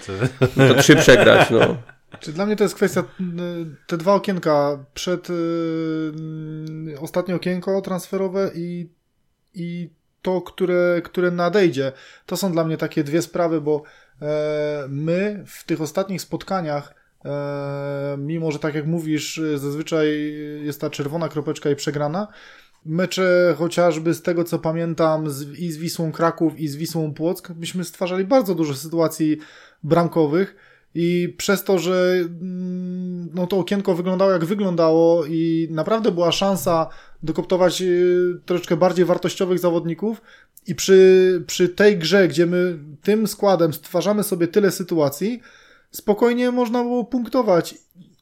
[0.56, 1.60] No to trzy przegrać, no.
[2.20, 3.04] Czy dla mnie to jest kwestia, y,
[3.86, 8.88] te dwa okienka przed yy, ostatnie okienko transferowe i,
[9.54, 9.90] i
[10.22, 11.92] to, które, które nadejdzie.
[12.26, 13.82] To są dla mnie takie dwie sprawy, bo
[14.88, 21.28] my w tych ostatnich spotkaniach, e, mimo że tak jak mówisz, zazwyczaj jest ta czerwona
[21.28, 22.28] kropeczka i przegrana,
[22.84, 27.52] mecze chociażby z tego co pamiętam z, i z Wisłą Kraków i z Wisłą Płock,
[27.52, 29.38] byśmy stwarzali bardzo dużo sytuacji
[29.82, 30.56] bramkowych.
[30.94, 36.88] I przez to, że mm, no, to okienko wyglądało jak wyglądało i naprawdę była szansa
[37.22, 37.82] dokoptować
[38.46, 40.22] troszeczkę bardziej wartościowych zawodników
[40.68, 45.40] i przy, przy tej grze, gdzie my tym składem stwarzamy sobie tyle sytuacji,
[45.90, 47.74] spokojnie można było punktować.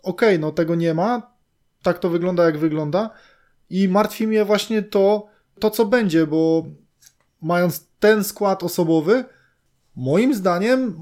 [0.03, 1.35] Okej, okay, no tego nie ma,
[1.83, 3.11] tak to wygląda jak wygląda
[3.71, 5.27] i martwi mnie właśnie to,
[5.59, 6.67] to co będzie, bo
[7.43, 9.25] mając ten skład osobowy,
[9.97, 10.95] Moim zdaniem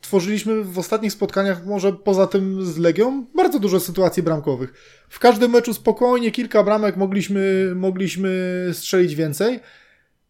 [0.00, 4.72] tworzyliśmy w ostatnich spotkaniach, może poza tym z Legią, bardzo dużo sytuacji bramkowych.
[5.08, 8.30] W każdym meczu spokojnie kilka bramek mogliśmy, mogliśmy
[8.72, 9.60] strzelić więcej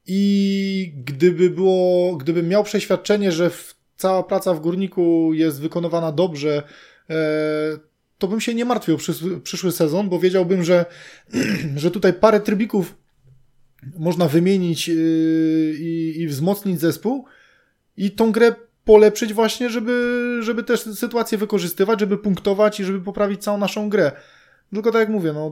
[0.06, 3.50] i gdyby było, gdybym miał przeświadczenie, że
[3.96, 6.62] cała praca w Górniku jest wykonywana dobrze,
[7.10, 7.14] e,
[8.18, 8.98] to bym się nie martwił
[9.42, 10.84] przyszły, sezon, bo wiedziałbym, że,
[11.76, 12.94] że tutaj parę trybików
[13.98, 14.94] można wymienić yy,
[15.78, 17.24] i, i wzmocnić zespół,
[17.96, 23.42] i tą grę polepszyć właśnie, żeby, żeby też sytuację wykorzystywać, żeby punktować i żeby poprawić
[23.42, 24.12] całą naszą grę.
[24.72, 25.50] Tylko tak jak mówię, no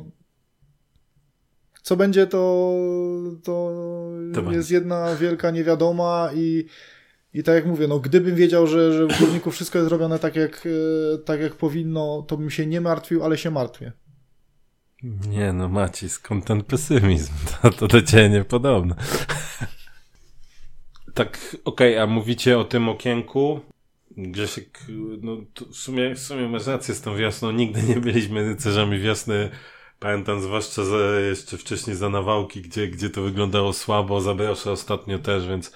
[1.83, 2.75] co będzie, to,
[3.45, 3.73] to,
[4.35, 4.75] to jest będzie.
[4.75, 6.65] jedna wielka niewiadoma i,
[7.35, 10.37] i tak jak mówię, no gdybym wiedział, że, że w górniku wszystko jest robione tak
[10.37, 13.93] jak, e, tak jak powinno, to bym się nie martwił, ale się martwię.
[15.29, 17.33] Nie no Maci, skąd ten pesymizm?
[17.63, 18.95] To, to do ciebie niepodobne.
[21.15, 23.61] Tak, okej, okay, a mówicie o tym okienku.
[24.17, 24.79] Grzesiek,
[25.23, 25.37] no
[25.71, 27.51] w sumie, w sumie masz rację z tą wiosną.
[27.53, 29.51] Nigdy nie byliśmy rycerzami wiosny.
[30.03, 30.97] Pamiętam zwłaszcza za,
[31.29, 34.35] jeszcze wcześniej za nawałki, gdzie, gdzie to wyglądało słabo, za
[34.71, 35.73] ostatnio też, więc,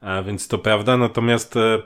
[0.00, 0.96] a, więc to prawda.
[0.96, 1.82] Natomiast e,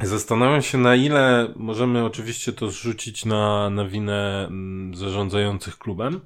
[0.00, 6.20] zastanawiam się, na ile możemy oczywiście to zrzucić na, na winę m, zarządzających klubem.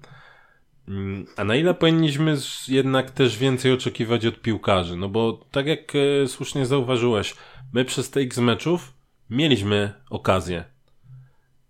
[0.88, 2.37] Mm, a na ile powinniśmy
[2.69, 4.97] jednak też więcej oczekiwać od piłkarzy?
[4.97, 7.35] No bo tak jak e, słusznie zauważyłeś,
[7.73, 8.92] my przez te X meczów
[9.31, 10.64] mieliśmy okazję.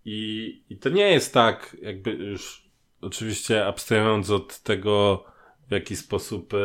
[0.05, 2.66] I, I to nie jest tak, jakby już
[3.01, 5.23] oczywiście abstrahując od tego,
[5.67, 6.57] w jaki sposób e,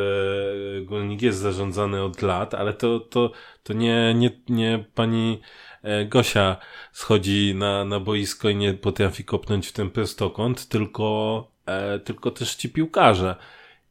[0.85, 5.41] Górnik jest zarządzany od lat, ale to, to, to nie, nie, nie pani
[5.83, 6.57] e, Gosia
[6.93, 12.55] schodzi na, na boisko i nie potrafi kopnąć w ten prostokąt, tylko e, tylko też
[12.55, 13.37] ci piłkarze.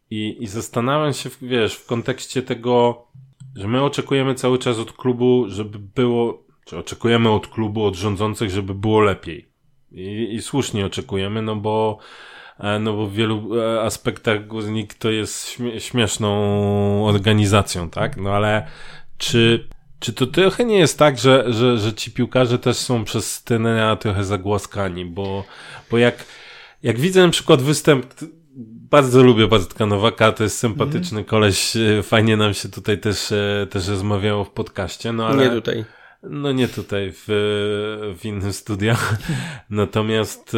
[0.10, 3.06] I, I zastanawiam się, wiesz, w kontekście tego,
[3.56, 8.50] że my oczekujemy cały czas od klubu, żeby było, czy oczekujemy od klubu, od rządzących,
[8.50, 9.51] żeby było lepiej.
[9.92, 11.98] I, i słusznie oczekujemy, no bo,
[12.60, 16.32] e, no bo w wielu e, aspektach Górnik to jest śmieszną
[17.06, 18.18] organizacją, tak?
[18.18, 18.68] No ale
[19.18, 19.68] czy,
[20.00, 23.96] czy to trochę nie jest tak, że, że, że ci piłkarze też są przez tenera
[23.96, 25.44] trochę zagłaskani, bo,
[25.92, 26.26] bo jak,
[26.84, 28.06] jak widzę na przykład występ,
[28.92, 31.26] bardzo lubię Bartka Nowaka, to jest sympatyczny mm.
[31.26, 33.34] koleś, e, fajnie nam się tutaj też,
[33.70, 35.44] też rozmawiało w podcaście, no ale...
[35.44, 35.86] Nie tutaj.
[36.24, 37.24] No nie tutaj, w,
[38.20, 38.96] w innym studio.
[39.70, 40.58] Natomiast,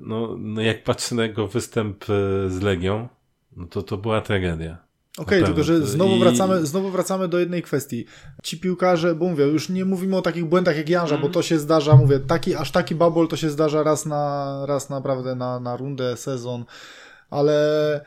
[0.00, 2.04] no, no jak patrzę na jego występ
[2.48, 3.08] z Legią,
[3.56, 4.84] no to to była tragedia.
[5.18, 6.20] Okej, okay, tylko że znowu, I...
[6.20, 8.06] wracamy, znowu wracamy do jednej kwestii.
[8.42, 11.20] Ci piłkarze, bo mówię, już nie mówimy o takich błędach jak Janża, mm.
[11.20, 11.32] bo mhm.
[11.32, 15.34] to się zdarza, mówię, taki, aż taki babol to się zdarza raz na, raz naprawdę
[15.34, 16.64] na, na rundę, sezon,
[17.30, 18.00] ale,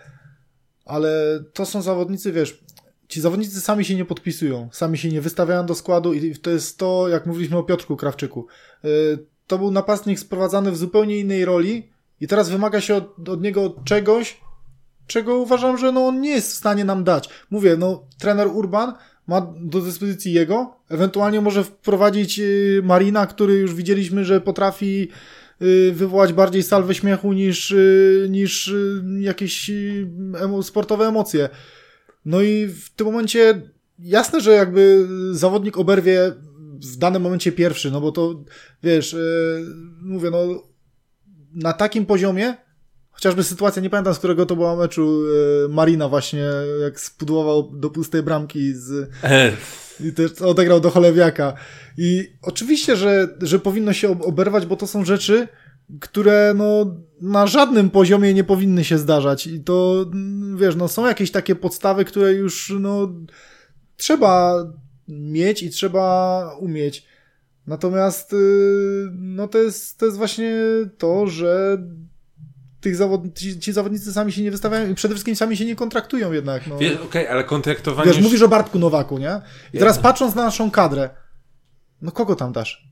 [0.86, 2.60] ale to są zawodnicy, wiesz,
[3.08, 6.78] ci zawodnicy sami się nie podpisują, sami się nie wystawiają do składu i to jest
[6.78, 8.48] to, jak mówiliśmy o Piotrku Krawczyku.
[8.86, 9.17] Y,
[9.48, 11.89] to był napastnik sprowadzany w zupełnie innej roli
[12.22, 14.38] i teraz wymaga się od, od niego czegoś,
[15.08, 17.30] czego uważam, że no on nie jest w stanie nam dać.
[17.50, 18.93] Mówię, no trener Urban
[19.28, 25.10] ma do dyspozycji jego, ewentualnie może wprowadzić y, Marina, który już widzieliśmy, że potrafi
[25.62, 27.76] y, wywołać bardziej salwę śmiechu niż,
[28.30, 28.74] niż
[29.20, 29.72] jakieś
[30.62, 31.50] sportowe emocje.
[32.28, 33.62] No i w tym momencie
[34.00, 36.34] jasne, że jakby zawodnik oberwie
[36.94, 38.44] w danym momencie pierwszy, no bo to
[38.84, 39.16] wiesz,
[40.02, 40.63] mówię, no
[41.54, 42.56] na takim poziomie
[43.18, 45.24] Chociażby sytuacja, nie pamiętam z którego to była meczu,
[45.66, 46.50] e, Marina właśnie,
[46.82, 49.10] jak spudłował do pustej bramki z...
[50.00, 51.54] I też odegrał do cholewiaka.
[51.98, 55.48] I oczywiście, że, że powinno się oberwać, bo to są rzeczy,
[56.00, 59.47] które no, na żadnym poziomie nie powinny się zdarzać.
[59.47, 60.06] I to,
[60.56, 63.13] wiesz, no, są jakieś takie podstawy, które już no,
[63.97, 64.56] trzeba
[65.08, 67.06] mieć i trzeba umieć.
[67.67, 68.38] Natomiast y,
[69.13, 70.56] no, to, jest, to jest właśnie
[70.97, 71.78] to, że
[72.82, 73.21] tych zawod...
[73.36, 76.67] ci, ci, zawodnicy sami się nie wystawiają i przede wszystkim sami się nie kontraktują jednak.
[76.67, 76.76] No.
[76.76, 78.12] Okej, okay, ale kontraktowanie...
[78.12, 79.41] Wiesz, mówisz o Bartku Nowaku, nie?
[79.73, 81.10] I teraz patrząc na naszą kadrę,
[82.02, 82.87] no kogo tam dasz?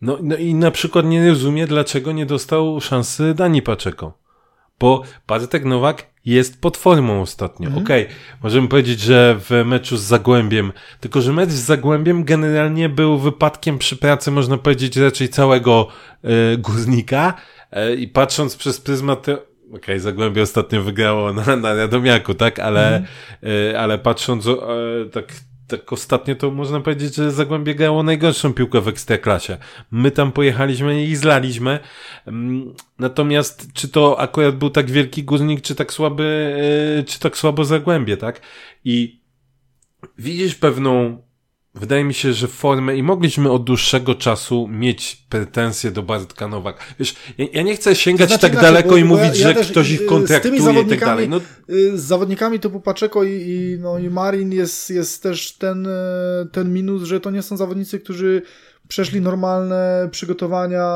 [0.00, 4.18] No, no i na przykład nie rozumie, dlaczego nie dostał szansy Dani Paczeko.
[4.80, 7.66] Bo Bartek Nowak jest pod formą ostatnio.
[7.66, 7.84] Mhm.
[7.84, 12.88] Okej, okay, możemy powiedzieć, że w meczu z Zagłębiem, tylko że mecz z Zagłębiem generalnie
[12.88, 15.88] był wypadkiem przy pracy, można powiedzieć, raczej całego
[16.24, 17.34] y, górnika,
[17.70, 19.28] E, I patrząc przez pryzmat.
[19.28, 19.44] Okej,
[19.76, 22.58] okay, Zagłębie ostatnio wygrało na, na Radomiaku, tak?
[22.58, 22.96] Ale,
[23.42, 23.76] mm.
[23.76, 24.54] ale patrząc e,
[25.12, 25.32] tak,
[25.68, 29.56] tak ostatnio to można powiedzieć, że Zagłębie grało najgorszą piłkę w Ekstraklasie.
[29.90, 31.78] My tam pojechaliśmy i zlaliśmy.
[32.26, 36.56] Mm, natomiast czy to akurat był tak wielki górnik, czy tak słaby,
[37.06, 38.40] czy tak słabo Zagłębie, tak?
[38.84, 39.20] I
[40.18, 41.22] widzisz pewną
[41.74, 46.94] Wydaje mi się, że formę i mogliśmy od dłuższego czasu mieć pretensje do Bartka Nowak.
[46.98, 49.90] Wiesz, ja, ja nie chcę sięgać znaczy, tak daleko i mówić, ja, ja że ktoś
[49.90, 51.28] ich kontraktuje i tak dalej.
[51.28, 51.40] No.
[51.70, 55.88] Y, z zawodnikami typu Paczeko i, i, no, i Marin jest, jest też ten,
[56.52, 58.42] ten minus, że to nie są zawodnicy, którzy
[58.88, 60.90] przeszli normalne przygotowania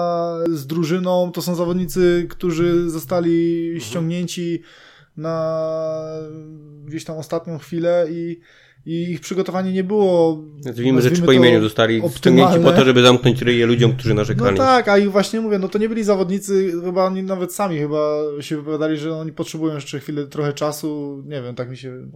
[0.51, 1.33] z drużyną.
[1.33, 4.63] To są zawodnicy, którzy zostali ściągnięci
[5.17, 5.63] na
[6.85, 8.41] gdzieś tam ostatnią chwilę i
[8.87, 10.43] i ich przygotowanie nie było.
[10.65, 14.59] Nazwijmy rzeczy po imieniu, zostali wciągnięci po to, żeby zamknąć ryje ludziom, którzy narzekali.
[14.59, 17.79] No tak, a i właśnie mówię, no to nie byli zawodnicy, chyba oni nawet sami
[17.79, 22.09] chyba się wypowiadali, że oni potrzebują jeszcze chwilę, trochę czasu, nie wiem, tak mi się,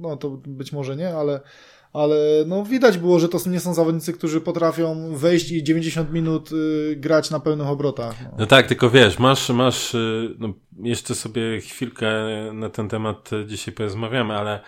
[0.00, 1.40] no to być może nie, ale
[1.92, 6.50] ale no widać było, że to nie są zawodnicy, którzy potrafią wejść i 90 minut
[6.52, 8.14] y, grać na pełnych obrotach.
[8.24, 8.30] No.
[8.38, 8.46] no.
[8.46, 10.52] tak, tylko wiesz, masz, masz, y, no
[10.82, 12.10] jeszcze sobie chwilkę
[12.52, 14.60] na ten temat dzisiaj porozmawiamy, ale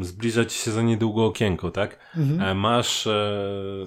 [0.00, 1.98] zbliża ci się za niedługo okienko, tak?
[2.16, 2.40] Mhm.
[2.40, 3.86] E, masz, e,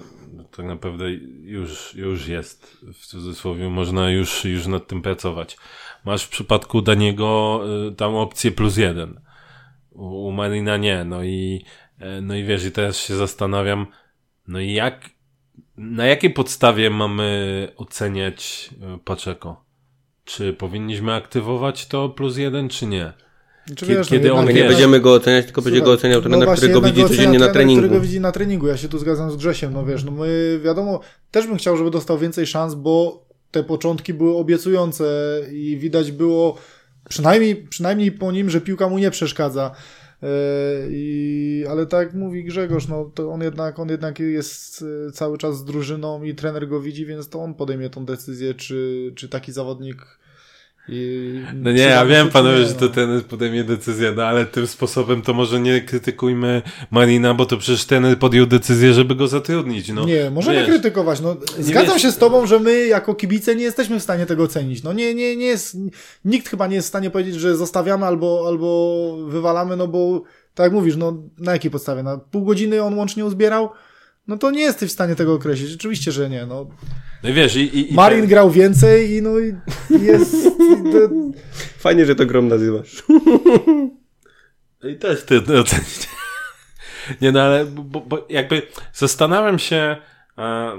[0.56, 5.56] tak naprawdę już, już jest, w cudzysłowie, można już, już nad tym pracować.
[6.04, 9.20] Masz w przypadku Daniego e, tam opcję plus jeden.
[9.90, 11.64] U, u Marina nie, no i,
[11.98, 13.86] e, no i wiesz, i teraz się zastanawiam,
[14.48, 15.10] no i jak,
[15.76, 19.64] na jakiej podstawie mamy oceniać e, Paczeko?
[20.24, 23.12] Czy powinniśmy aktywować to plus jeden, czy nie?
[23.76, 26.54] Czy wiesz, kiedy no, on nie będziemy go oceniać, tylko będzie go oceniał trener, no
[26.54, 27.82] którego widzi codziennie na treningu.
[27.82, 28.66] którego widzi na treningu.
[28.66, 31.00] Ja się tu zgadzam z Grzesiem, no wiesz, no my wiadomo,
[31.30, 36.58] też bym chciał, żeby dostał więcej szans, bo te początki były obiecujące i widać było
[37.08, 39.70] przynajmniej, przynajmniej po nim, że piłka mu nie przeszkadza.
[40.22, 40.28] E,
[40.90, 45.58] I, ale tak mówi Grzegorz, no to on jednak, on jednak jest e, cały czas
[45.58, 49.52] z drużyną i trener go widzi, więc to on podejmie tą decyzję, czy, czy taki
[49.52, 50.18] zawodnik
[50.88, 52.90] i no nie, ja wiem panowie, że to no.
[52.90, 57.84] ten podejmie decyzję, no ale tym sposobem to może nie krytykujmy Marina, bo to przecież
[57.84, 59.88] ten podjął decyzję, żeby go zatrudnić.
[59.88, 61.20] No, nie, możemy wiesz, krytykować.
[61.20, 64.82] No, zgadzam się z tobą, że my jako kibice nie jesteśmy w stanie tego ocenić.
[64.82, 65.76] No nie, nie, nie jest,
[66.24, 70.22] nikt chyba nie jest w stanie powiedzieć, że zostawiamy albo, albo wywalamy, no bo
[70.54, 72.02] tak jak mówisz, no na jakiej podstawie?
[72.02, 73.70] Na pół godziny on łącznie uzbierał?
[74.26, 75.74] No to nie jesteś w stanie tego określić.
[75.74, 76.46] Oczywiście, że nie.
[76.46, 76.66] No,
[77.22, 79.54] no i wiesz, i, i, Marin grał więcej i no i
[80.04, 80.36] jest...
[81.78, 83.04] Fajnie, że to grom nazywasz.
[84.90, 86.08] I też ty ocenić.
[87.20, 89.96] Nie no, ale bo, bo jakby zastanawiam się,
[90.36, 90.72] A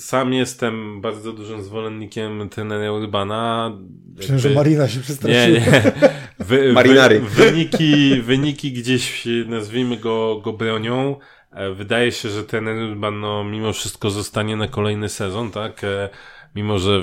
[0.00, 3.72] sam jestem bardzo dużym zwolennikiem trenera Urbana.
[4.16, 5.46] Myślę, że Marina się przestraszyła.
[5.46, 5.92] Nie, nie.
[6.38, 7.20] Wy, Marinary.
[7.20, 11.16] Wy, wyniki, wyniki gdzieś, nazwijmy go, go bronią.
[11.52, 15.84] E, wydaje się, że ten Urban, no, mimo wszystko zostanie na kolejny sezon, tak?
[15.84, 16.08] E,
[16.54, 17.02] mimo, że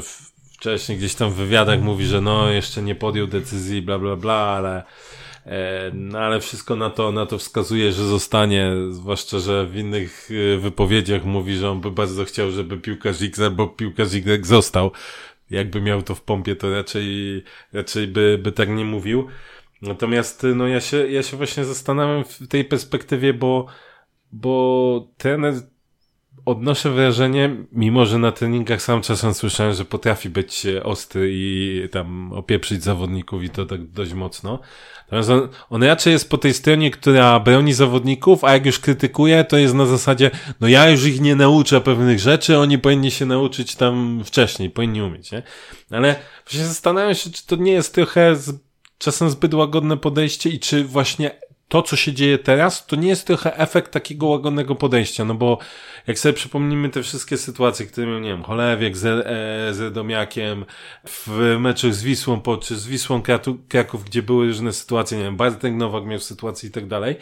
[0.53, 4.33] wcześniej gdzieś tam w wywiadach mówi, że no, jeszcze nie podjął decyzji, bla, bla, bla,
[4.33, 4.83] ale
[5.49, 10.29] E, no ale wszystko na to, na to wskazuje, że zostanie, zwłaszcza, że w innych
[10.59, 14.91] wypowiedziach mówi, że on by bardzo chciał, żeby piłkarz X albo piłkarz Y został.
[15.49, 19.27] Jakby miał to w pompie, to raczej, raczej by, by tak nie mówił.
[19.81, 23.65] Natomiast, no ja się, ja się właśnie zastanawiam w tej perspektywie, bo,
[24.31, 25.45] bo ten
[26.45, 32.33] odnoszę wrażenie, mimo że na treningach sam czasem słyszałem, że potrafi być ostry i tam
[32.33, 34.59] opieprzyć zawodników i to tak dość mocno.
[35.03, 39.43] Natomiast on, on raczej jest po tej stronie, która broni zawodników, a jak już krytykuje,
[39.43, 43.25] to jest na zasadzie, no ja już ich nie nauczę pewnych rzeczy, oni powinni się
[43.25, 45.43] nauczyć tam wcześniej, powinni umieć, nie?
[45.91, 46.15] Ale
[46.45, 48.59] właśnie zastanawiam się, czy to nie jest trochę z,
[48.97, 51.31] czasem zbyt łagodne podejście i czy właśnie
[51.69, 55.57] to, co się dzieje teraz, to nie jest trochę efekt takiego łagodnego podejścia, no bo
[56.07, 60.65] jak sobie przypomnimy te wszystkie sytuacje, które miał, nie wiem, Cholewiek z, e, z Domiakiem,
[61.07, 63.21] w meczach z Wisłą, po, czy z Wisłą
[63.67, 67.15] Kraków, gdzie były różne sytuacje, nie wiem, Bartek Nowak miał sytuacje i tak dalej.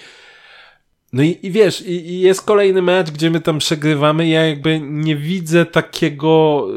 [1.14, 4.80] No i, i wiesz, i, i jest kolejny mecz, gdzie my tam przegrywamy, ja jakby
[4.80, 6.68] nie widzę takiego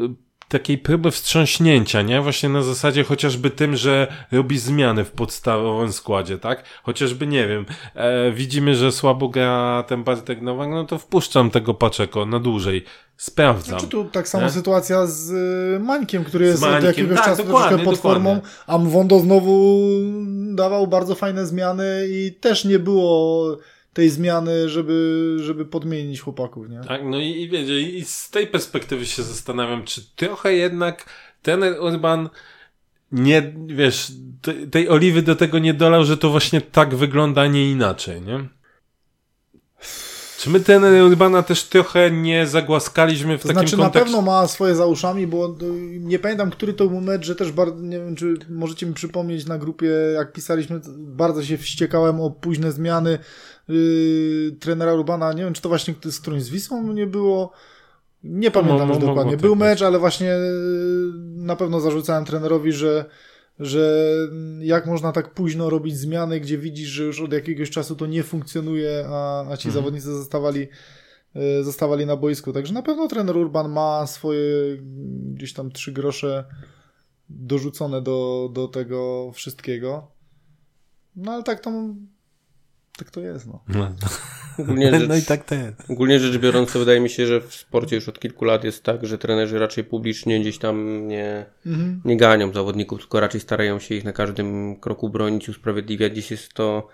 [0.51, 2.21] takiej próby wstrząśnięcia, nie?
[2.21, 6.63] Właśnie na zasadzie chociażby tym, że robi zmiany w podstawowym składzie, tak?
[6.83, 11.73] Chociażby, nie wiem, e, widzimy, że słabo gra ten Bartek Nowak, no to wpuszczam tego
[11.73, 12.85] Paczeko na dłużej.
[13.17, 13.69] Sprawdzam.
[13.69, 14.51] Znaczy tu tak samo nie?
[14.51, 16.79] sytuacja z y, Mańkiem, który jest Mańkiem.
[16.79, 19.87] od jakiegoś tak, czasu troszkę pod formą, a Mwondo znowu
[20.55, 23.57] dawał bardzo fajne zmiany i też nie było
[23.93, 26.81] tej zmiany, żeby, żeby podmienić chłopaków, nie?
[26.87, 31.05] Tak, no i, i wiecie, i z tej perspektywy się zastanawiam, czy trochę jednak
[31.41, 32.29] ten Urban
[33.11, 34.11] nie, wiesz,
[34.71, 38.47] tej oliwy do tego nie dolał, że to właśnie tak wygląda, a nie inaczej, nie?
[40.41, 43.99] Czy my ten Urbana też trochę nie zagłaskaliśmy w to takim znaczy, kontekście?
[43.99, 45.55] na pewno ma swoje za uszami, bo
[45.99, 49.45] nie pamiętam, który to był mecz, że też bardzo, nie wiem, czy możecie mi przypomnieć
[49.45, 53.19] na grupie, jak pisaliśmy, bardzo się wściekałem o późne zmiany
[53.67, 57.51] yy, trenera Urbana, nie wiem, czy to właśnie z którymś z Wisłą nie było,
[58.23, 59.37] nie pamiętam no, już dokładnie.
[59.37, 63.05] Był mecz, ale właśnie yy, na pewno zarzucałem trenerowi, że
[63.61, 64.15] że
[64.59, 68.23] jak można tak późno robić zmiany, gdzie widzisz, że już od jakiegoś czasu to nie
[68.23, 69.73] funkcjonuje, a, a ci mhm.
[69.73, 70.67] zawodnicy zostawali,
[71.35, 72.53] yy, zostawali na boisku.
[72.53, 74.77] Także na pewno trener Urban ma swoje
[75.33, 76.45] gdzieś tam trzy grosze
[77.29, 80.11] dorzucone do, do tego wszystkiego.
[81.15, 81.71] No ale tak to
[82.97, 83.63] tak to jest, no.
[83.67, 83.95] no.
[84.61, 85.91] Ogólnie rzecz, no i tak to jest.
[85.91, 89.05] Ogólnie rzecz biorąc, wydaje mi się, że w sporcie już od kilku lat jest tak,
[89.05, 92.01] że trenerzy raczej publicznie gdzieś tam nie, mhm.
[92.05, 96.11] nie ganią zawodników, tylko raczej starają się ich na każdym kroku bronić, usprawiedliwiać.
[96.11, 96.87] Gdzieś jest to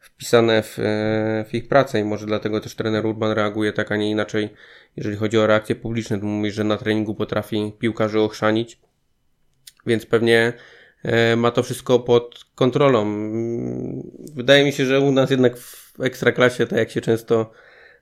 [0.00, 3.96] wpisane w, e, w ich pracę i może dlatego też trener Urban reaguje tak, a
[3.96, 4.48] nie inaczej,
[4.96, 6.18] jeżeli chodzi o reakcje publiczne.
[6.18, 8.78] To mówi, że na treningu potrafi piłkarzy ochrzanić,
[9.86, 10.52] więc pewnie
[11.04, 13.04] E, ma to wszystko pod kontrolą.
[14.34, 17.50] Wydaje mi się, że u nas jednak w ekstraklasie, tak jak się często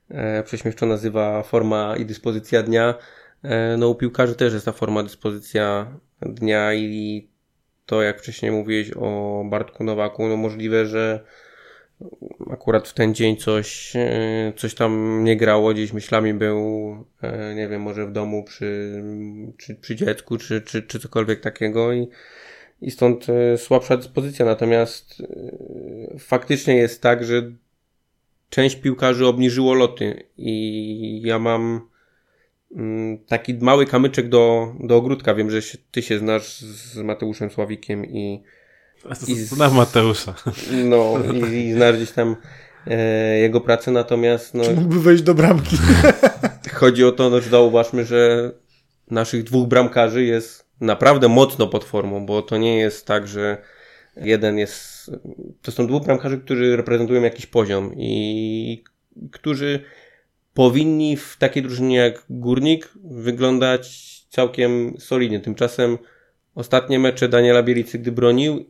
[0.09, 2.95] e, prześmieszczo nazywa forma i dyspozycja dnia,
[3.43, 7.29] e, no u piłkarzy też jest ta forma, dyspozycja dnia i
[7.87, 11.25] to jak wcześniej mówiłeś o Bartku Nowaku, no możliwe, że
[12.51, 13.93] akurat w ten dzień coś,
[14.57, 16.97] coś tam nie grało, gdzieś myślami był,
[17.55, 19.03] nie wiem, może w domu przy,
[19.59, 22.09] czy, przy dziecku, czy, czy, czy cokolwiek takiego i
[22.83, 24.45] i stąd e, słabsza dyspozycja.
[24.45, 25.21] Natomiast
[26.15, 27.53] e, faktycznie jest tak, że
[28.53, 31.81] część piłkarzy obniżyło loty i ja mam
[32.77, 35.35] mm, taki mały kamyczek do, do ogródka.
[35.35, 38.43] Wiem, że się, ty się znasz z Mateuszem Sławikiem i,
[39.29, 40.35] i z, Znam Mateusza.
[40.73, 42.37] No i, i znasz gdzieś tam
[42.87, 45.77] e, jego pracę, natomiast no, Czy mógłby wejść do bramki?
[46.81, 48.51] chodzi o to, no, że zauważmy, że
[49.11, 53.63] naszych dwóch bramkarzy jest naprawdę mocno pod formą, bo to nie jest tak, że
[54.17, 55.11] jeden jest.
[55.63, 58.85] To są dwóch bramkarzy, którzy reprezentują jakiś poziom i
[59.33, 59.81] którzy
[60.55, 65.41] powinni w takiej drużynie jak Górnik wyglądać całkiem solidnie.
[65.41, 65.99] Tymczasem
[66.55, 68.65] ostatnie mecze Daniela Bielicy, gdy bronił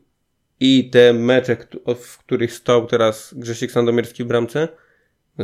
[0.60, 1.56] i te mecze,
[1.96, 4.68] w których stał teraz Grzesiek Sandomierski w bramce,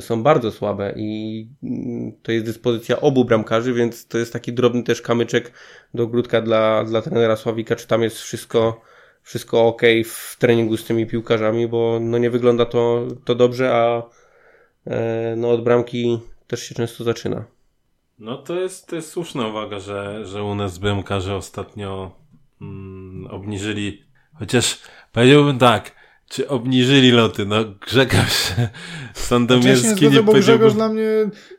[0.00, 4.82] są bardzo słabe i mm, to jest dyspozycja obu bramkarzy, więc to jest taki drobny
[4.82, 5.52] też kamyczek
[5.94, 8.80] do ogródka dla, dla trenera Sławika, czy tam jest wszystko,
[9.28, 14.02] wszystko ok w treningu z tymi piłkarzami, bo no nie wygląda to, to dobrze, a
[14.86, 17.44] e, no od bramki też się często zaczyna.
[18.18, 22.10] No to jest, to jest słuszna uwaga, że, że u nas bramkarze ostatnio
[22.60, 24.02] mm, obniżyli,
[24.34, 24.80] chociaż
[25.12, 25.94] powiedziałbym tak,
[26.28, 27.46] czy obniżyli loty?
[27.46, 27.56] No
[27.86, 28.52] Grzegorz
[29.14, 31.08] Sandomierski ja nie, bo Grzegorz dla mnie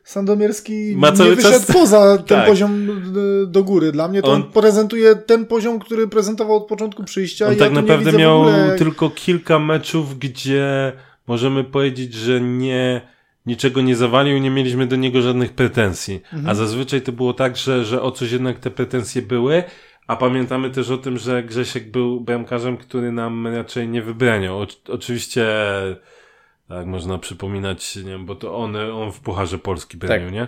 [0.03, 1.72] Sandomierski Ma cały nie wyszedł czas...
[1.72, 2.47] poza ten tak.
[2.47, 2.89] poziom
[3.43, 3.91] y, do góry.
[3.91, 4.41] Dla mnie to on...
[4.41, 7.45] on prezentuje ten poziom, który prezentował od początku przyjścia.
[7.45, 8.76] On ja tak naprawdę miał ogóle...
[8.78, 10.93] tylko kilka meczów, gdzie
[11.28, 13.01] możemy powiedzieć, że nie
[13.45, 16.22] niczego nie zawalił, nie mieliśmy do niego żadnych pretensji.
[16.34, 16.49] Mhm.
[16.49, 19.63] A zazwyczaj to było tak, że, że o coś jednak te pretensje były,
[20.10, 24.62] a pamiętamy też o tym, że Grzesiek był bramkarzem, który nam raczej nie wybraniał.
[24.62, 25.47] O, oczywiście
[26.68, 30.34] tak, można przypominać, nie wiem, bo to on, on w Pucharze Polski bronił, tak.
[30.34, 30.47] nie?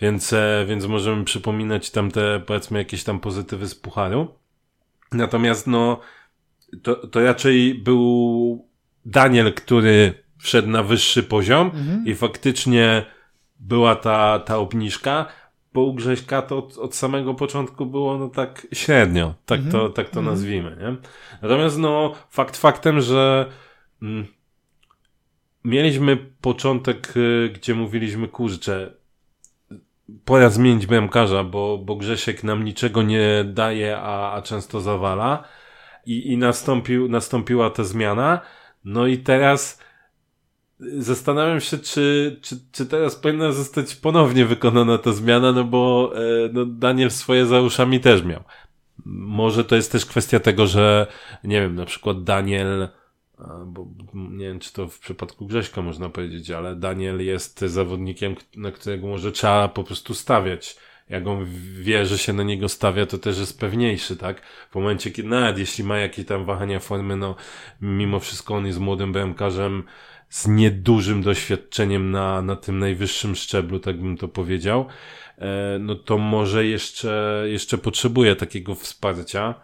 [0.00, 4.34] Więc, e, więc możemy przypominać tam te, powiedzmy, jakieś tam pozytywy z Pucharu.
[5.12, 6.00] Natomiast, no,
[6.82, 8.68] to, to raczej był
[9.04, 12.06] Daniel, który wszedł na wyższy poziom mhm.
[12.06, 13.04] i faktycznie
[13.60, 15.26] była ta, ta obniżka,
[15.74, 19.92] bo u Grześka to od, od samego początku było no tak średnio, tak to, mhm.
[19.92, 20.26] tak to mhm.
[20.26, 20.96] nazwijmy, nie?
[21.42, 23.46] Natomiast no fakt faktem, że
[24.02, 24.26] mm,
[25.64, 28.98] mieliśmy początek, y, gdzie mówiliśmy, kurczę,
[30.24, 35.44] pora zmienić bramkarza, bo, bo Grzesiek nam niczego nie daje, a, a często zawala
[36.06, 38.40] i, i nastąpił, nastąpiła ta zmiana,
[38.84, 39.82] no i teraz
[40.80, 46.20] Zastanawiam się, czy, czy, czy teraz powinna zostać ponownie wykonana ta zmiana, no bo e,
[46.52, 48.44] no Daniel swoje za uszami też miał.
[49.04, 51.06] Może to jest też kwestia tego, że
[51.44, 52.88] nie wiem, na przykład Daniel,
[53.66, 58.72] bo nie wiem, czy to w przypadku Grześka można powiedzieć, ale Daniel jest zawodnikiem, na
[58.72, 60.76] którego może trzeba po prostu stawiać.
[61.08, 61.46] Jak on
[61.80, 64.42] wie, że się na niego stawia, to też jest pewniejszy, tak?
[64.70, 67.36] W momencie, kiedy nawet jeśli ma jakieś tam wahania formy, no
[67.80, 69.82] mimo wszystko on jest młodym BMKarzem,
[70.28, 74.86] z niedużym doświadczeniem na, na tym najwyższym szczeblu, tak bym to powiedział,
[75.38, 79.54] e, no to może jeszcze, jeszcze potrzebuje takiego wsparcia.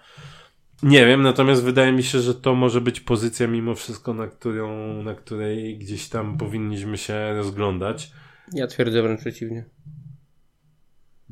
[0.82, 5.02] Nie wiem, natomiast wydaje mi się, że to może być pozycja mimo wszystko, na którą,
[5.02, 8.10] na której gdzieś tam powinniśmy się rozglądać.
[8.52, 9.64] Ja twierdzę wręcz przeciwnie.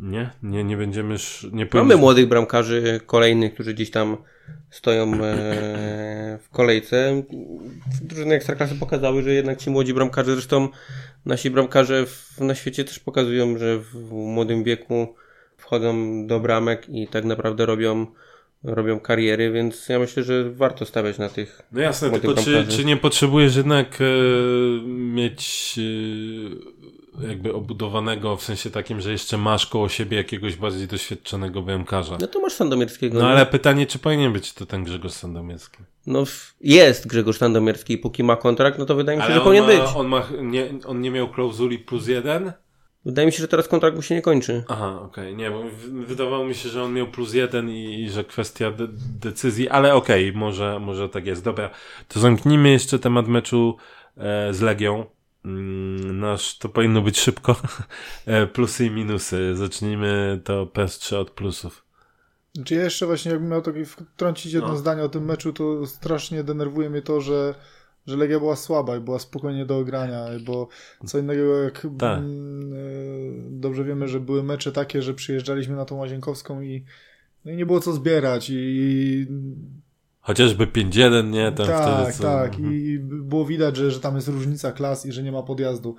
[0.03, 1.17] Nie, nie, nie będziemy.
[1.53, 4.17] Nie Mamy młodych bramkarzy kolejnych, którzy gdzieś tam
[4.71, 5.19] stoją e,
[6.43, 7.23] w kolejce.
[8.03, 10.69] Drużyny Ekstraklasy pokazały, że jednak ci młodzi bramkarze, zresztą
[11.27, 15.15] nasi bramkarze w, na świecie też pokazują, że w młodym wieku
[15.57, 18.07] wchodzą do bramek i tak naprawdę robią
[18.65, 21.63] robią kariery, więc ja myślę, że warto stawiać na tych.
[21.73, 24.05] No jasne, tylko czy, czy nie potrzebujesz jednak e,
[24.89, 31.63] mieć e, jakby obudowanego w sensie takim, że jeszcze masz koło siebie jakiegoś bardziej doświadczonego
[31.63, 32.19] bramkarza.
[32.21, 33.19] No to masz Sandomierskiego.
[33.19, 35.79] No ale pytanie, czy powinien być to ten Grzegorz Sandomierski?
[36.07, 36.25] No
[36.61, 39.65] jest Grzegorz Sandomierski i póki ma kontrakt, no to wydaje mi się, ale że powinien
[39.65, 39.97] ma, być.
[39.97, 42.53] On, ma, nie, on nie miał klauzuli plus jeden?
[43.05, 44.65] Wydaje mi się, że teraz kontrakt mu się nie kończy.
[44.69, 45.25] Aha, okej.
[45.25, 45.37] Okay.
[45.37, 45.63] Nie, bo
[46.07, 48.89] wydawało mi się, że on miał plus jeden i, i że kwestia de
[49.21, 51.45] decyzji, ale okej, okay, może, może tak jest.
[51.45, 51.71] Dobra,
[52.09, 53.77] to zamknijmy jeszcze temat meczu
[54.17, 55.07] e, z Legią.
[55.45, 57.57] Mm, nasz, to powinno być szybko.
[58.27, 59.57] e, plusy i minusy.
[59.57, 61.85] Zacznijmy to PS3 od plusów.
[62.65, 64.77] Czy ja jeszcze właśnie, jakbym miał taki wtrącić jedno no.
[64.77, 67.55] zdanie o tym meczu, to strasznie denerwuje mnie to, że
[68.07, 70.69] że Legia była słaba i była spokojnie do ogrania, bo
[71.07, 72.19] co innego jak tak.
[72.19, 72.77] Mm, e,
[73.51, 76.85] dobrze wiemy, że były mecze takie, że przyjeżdżaliśmy na tą Łazienkowską i,
[77.45, 79.27] no i nie było co zbierać i
[80.23, 81.53] Chociażby 5-1, nie?
[81.53, 82.23] Tam tak, wtedy co...
[82.23, 82.55] tak.
[82.55, 82.75] Mhm.
[82.75, 85.97] I było widać, że, że tam jest różnica klas i że nie ma podjazdu.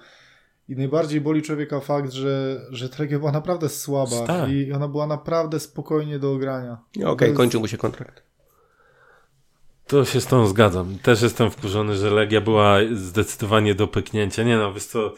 [0.69, 5.59] I najbardziej boli człowieka fakt, że, że Legia była naprawdę słaba i ona była naprawdę
[5.59, 6.77] spokojnie do ogrania.
[6.91, 7.37] Okej, okay, jest...
[7.37, 8.23] kończył mu się kontrakt.
[9.87, 10.97] To się z tą zgadzam.
[10.99, 14.43] Też jestem wkurzony, że Legia była zdecydowanie do pyknięcia.
[14.43, 15.13] Nie no, wiesz co,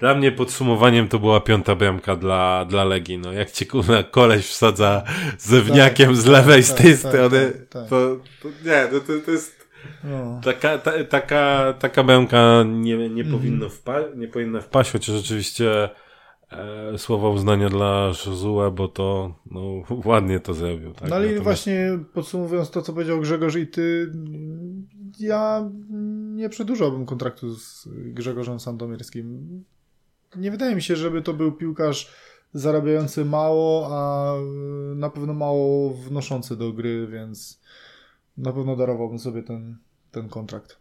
[0.00, 3.18] dla mnie podsumowaniem to była piąta bramka dla, dla Legii.
[3.18, 5.02] No, jak cię kurwa koleś wsadza
[5.38, 7.88] zewniakiem tak, z lewej, tak, z tej tak, strony, tak, tak.
[7.88, 9.68] To, to, nie, no to, to jest
[10.04, 10.40] no.
[10.44, 13.32] taka, ta, taka, taka bramka nie, nie, mm.
[13.32, 15.88] powinno wpa nie powinna wpaść, chociaż oczywiście
[16.52, 20.92] e, słowa uznania dla Josua, bo to no, ładnie to zrobił.
[20.92, 21.08] Tak?
[21.08, 21.44] No ale Natomiast...
[21.44, 24.12] właśnie podsumowując to, co powiedział Grzegorz i ty,
[25.20, 25.70] ja
[26.34, 29.64] nie przedłużałbym kontraktu z Grzegorzem Sandomierskim.
[30.36, 32.12] Nie wydaje mi się, żeby to był piłkarz
[32.54, 34.34] zarabiający mało, a
[34.94, 37.60] na pewno mało wnoszący do gry, więc
[38.36, 39.76] na pewno darowałbym sobie ten,
[40.10, 40.76] ten kontrakt.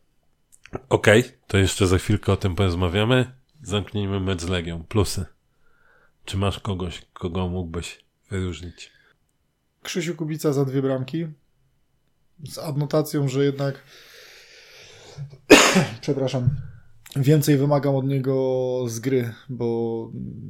[0.89, 3.31] Okej, okay, to jeszcze za chwilkę o tym porozmawiamy.
[3.63, 4.83] Zamknijmy mecz z Legią.
[4.83, 5.25] Plusy.
[6.25, 8.91] Czy masz kogoś, kogo mógłbyś wyróżnić?
[9.83, 11.27] Krzysiu Kubica za dwie bramki.
[12.49, 13.83] Z adnotacją, że jednak
[16.01, 16.49] przepraszam,
[17.15, 20.09] więcej wymagam od niego z gry, bo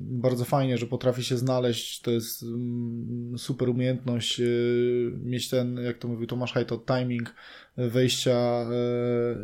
[0.10, 2.02] bardzo fajnie, że potrafi się znaleźć.
[2.02, 7.36] To jest mm, super umiejętność y, mieć ten, jak to mówił Tomasz Hajto, timing
[7.78, 8.66] wejścia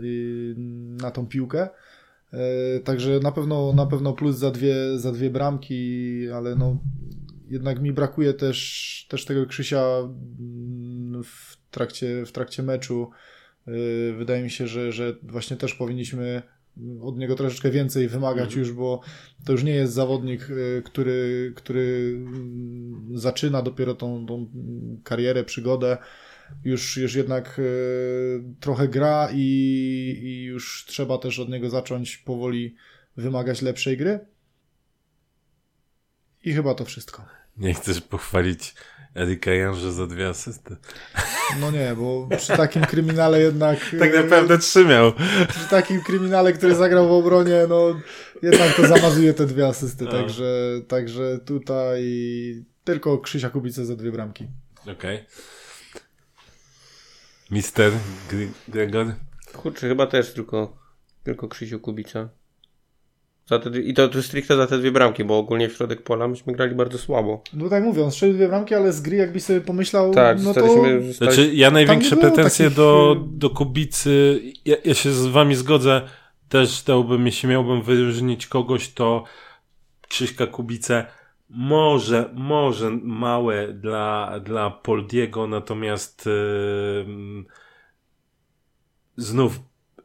[0.01, 0.55] y,
[1.01, 1.69] na tą piłkę.
[2.33, 6.77] Y, także na pewno, na pewno plus za dwie, za dwie bramki, ale no
[7.49, 9.83] jednak mi brakuje też, też tego Krzysia
[10.39, 13.09] mm, w trakcie, w trakcie meczu.
[14.17, 16.41] Wydaje mi się, że, że właśnie też powinniśmy
[17.01, 18.59] od niego troszeczkę więcej wymagać mhm.
[18.59, 19.01] już, bo
[19.45, 24.49] to już nie jest zawodnik, y, który, który mm, zaczyna dopiero tą, tą
[25.03, 25.97] karierę, przygodę.
[26.63, 29.39] Już, już jednak y, trochę gra i,
[30.23, 32.75] i już trzeba też od niego zacząć powoli
[33.17, 34.19] wymagać lepszej gry.
[36.43, 37.25] I chyba to wszystko.
[37.57, 38.75] Nie chcesz pochwalić
[39.15, 40.75] Erika Janże za dwie asysty.
[41.59, 43.79] No nie, bo przy takim kryminale jednak...
[43.99, 45.13] tak naprawdę trzy miał.
[45.49, 48.01] Przy takim kryminale, który zagrał w obronie, no
[48.41, 52.03] jednak to zamazuje te dwie asysty, także, także tutaj
[52.83, 54.47] tylko Krzysia Kubice za dwie bramki.
[54.81, 54.93] Okej.
[54.95, 55.25] Okay.
[57.51, 57.91] Mister
[58.67, 59.13] Gregor?
[59.53, 60.77] Kurczę, chyba też tylko,
[61.23, 62.29] tylko Krzysiu Kubica.
[63.45, 66.27] Za te, I to, to stricte za te dwie bramki, bo ogólnie w środek pola
[66.27, 67.43] myśmy grali bardzo słabo.
[67.53, 70.53] No tak mówię, on strzelił dwie bramki, ale z gry jakbyś sobie pomyślał, tak, no
[70.53, 70.83] to...
[71.11, 72.77] Znaczy, ja największe pretensje takich...
[72.77, 76.01] do, do Kubicy, ja, ja, się z wami zgodzę,
[76.49, 79.23] też dałbym, jeśli miałbym wyróżnić kogoś, to
[80.07, 81.05] Krzyśka Kubicę,
[81.49, 87.05] może, może małe dla, dla Poldiego, natomiast yy,
[89.17, 89.59] znów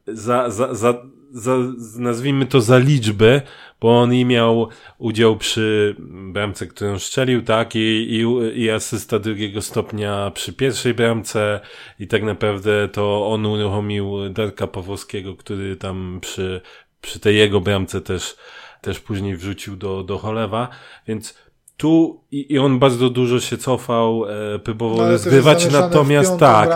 [0.07, 1.03] za, za, za,
[1.33, 1.57] za,
[1.99, 3.43] nazwijmy to za liczby,
[3.81, 4.69] bo on i miał
[4.99, 5.97] udział przy
[6.33, 8.25] bramce, którą szczelił, tak, i, i,
[8.61, 11.61] i asysta drugiego stopnia przy pierwszej bramce.
[11.99, 16.61] I tak naprawdę to on uruchomił Darka Pawłowskiego, który tam przy,
[17.01, 18.37] przy tej jego bramce też,
[18.81, 20.69] też później wrzucił do, do Cholewa,
[21.09, 21.35] więc
[21.81, 24.25] tu i, i on bardzo dużo się cofał,
[24.55, 26.71] e, próbował no, rozgrywać, natomiast tak.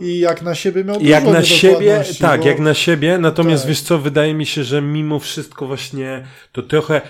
[0.00, 2.46] I jak na siebie miał Jak na siebie, tak, bo...
[2.46, 3.68] jak na siebie, natomiast tak.
[3.68, 7.00] wiesz co, wydaje mi się, że mimo wszystko właśnie to trochę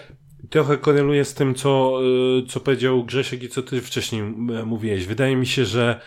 [0.51, 1.99] trochę koreluje z tym, co,
[2.45, 4.23] e, co powiedział Grzesiek i co ty wcześniej
[4.67, 5.07] mówiłeś.
[5.07, 6.01] Wydaje mi się, że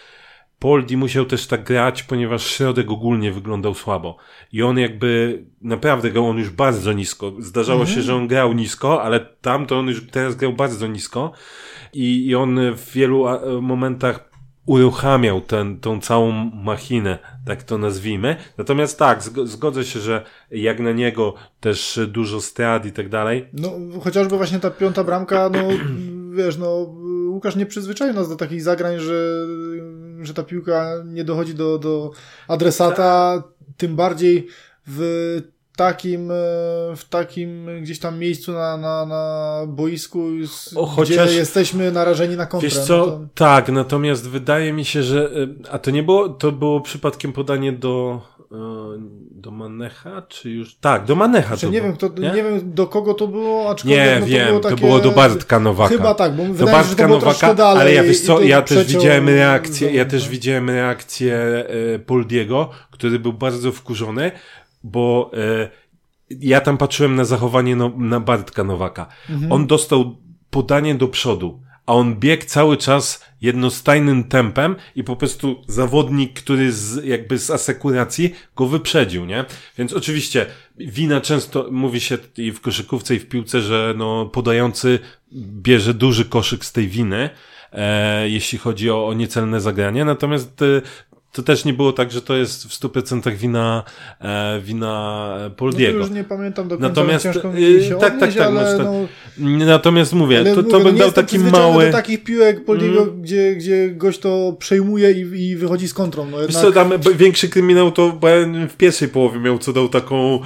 [0.60, 4.18] Poldi musiał też tak grać, ponieważ środek ogólnie wyglądał słabo.
[4.52, 7.34] I on jakby naprawdę grał on już bardzo nisko.
[7.40, 7.96] Zdarzało mm -hmm.
[7.96, 11.32] się, że on grał nisko, ale tam to on już teraz grał bardzo nisko.
[11.94, 13.26] I, i on w wielu
[13.62, 14.30] momentach
[14.66, 18.36] uruchamiał ten, tą całą machinę, tak to nazwijmy.
[18.58, 23.50] Natomiast tak, zgodzę się, że jak na niego też dużo strat i tak dalej.
[23.54, 23.72] No,
[24.04, 25.60] chociażby właśnie ta piąta bramka, no
[26.38, 26.96] wiesz, no
[27.30, 29.48] Łukasz nie przyzwyczaił nas do takich zagrań, że,
[30.26, 32.12] że ta piłka nie dochodzi do, do
[32.48, 33.44] adresata,
[33.78, 34.48] tym bardziej
[34.88, 35.42] w
[35.76, 36.36] takim, e,
[36.96, 40.28] w takim gdzieś tam miejscu na, na, na boisku,
[40.76, 42.70] o, chociaż, gdzie jesteśmy narażeni na kontrę.
[42.70, 43.20] Wiesz co, no to...
[43.36, 47.72] tak, natomiast wydaje mi się, że e, a to nie było, to było przypadkiem podanie
[47.72, 48.22] do
[49.32, 50.76] do Manecha, czy już...
[50.76, 52.30] Tak, do Manecha to nie wiem, kto, nie?
[52.30, 52.44] nie?
[52.44, 54.76] wiem do kogo to było, aczkolwiek nie, no, to wiem, było takie...
[54.76, 55.96] to było do Bartka Nowaka.
[55.96, 58.88] Chyba tak, bo do wydaje Bartka się, Nowaka, dalej, ale ja wiesz co, ja też
[58.88, 61.66] widziałem reakcję, ja też widziałem reakcję
[62.06, 64.32] Poldiego, który był bardzo wkurzony,
[64.84, 65.70] bo e,
[66.30, 69.08] ja tam patrzyłem na zachowanie no, na Bartka Nowaka.
[69.30, 69.52] Mhm.
[69.52, 70.16] On dostał
[70.50, 76.72] podanie do przodu, a on biegł cały czas jednostajnym tempem i po prostu zawodnik, który
[76.72, 79.46] z, jakby z asekuracji go wyprzedził, nie?
[79.78, 80.46] Więc oczywiście
[80.78, 85.00] wina często mówi się i w koszykówce i w piłce, że no podający
[85.34, 87.30] bierze duży koszyk z tej winy,
[87.72, 90.82] e, jeśli chodzi o, o niecelne zagranie, natomiast e,
[91.36, 93.84] to też nie było tak, że to jest w 100% wina,
[94.22, 96.00] e, wina Poldiego.
[96.00, 98.58] No już nie pamiętam do końca, Natomiast, ciężko mi y, się tak, odnieść, tak, tak,
[98.58, 98.88] ale tak.
[99.38, 101.86] No, Natomiast mówię, to, to bym no dał taki mały...
[101.86, 103.22] do takich piłek Poldiego, mm.
[103.22, 106.26] gdzie, gdzie gość to przejmuje i, i wychodzi z kontrą.
[106.26, 106.62] No jednak...
[106.62, 108.20] co, tam większy kryminał to
[108.70, 110.40] w pierwszej połowie miał, co dał taką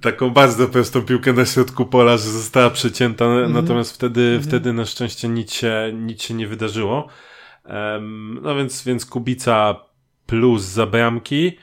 [0.00, 4.72] taką bardzo prostą piłkę na środku pola, że została przecięta, mm natomiast wtedy, mm wtedy
[4.72, 7.08] na szczęście nic się, nic się nie wydarzyło.
[7.68, 9.76] Um, no więc, więc Kubica
[10.26, 11.58] plus za bramki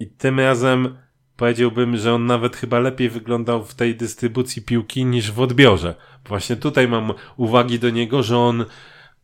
[0.00, 0.96] i tym razem
[1.36, 5.94] powiedziałbym, że on nawet chyba lepiej wyglądał w tej dystrybucji piłki niż w odbiorze.
[6.24, 8.64] Właśnie tutaj mam uwagi do niego, że on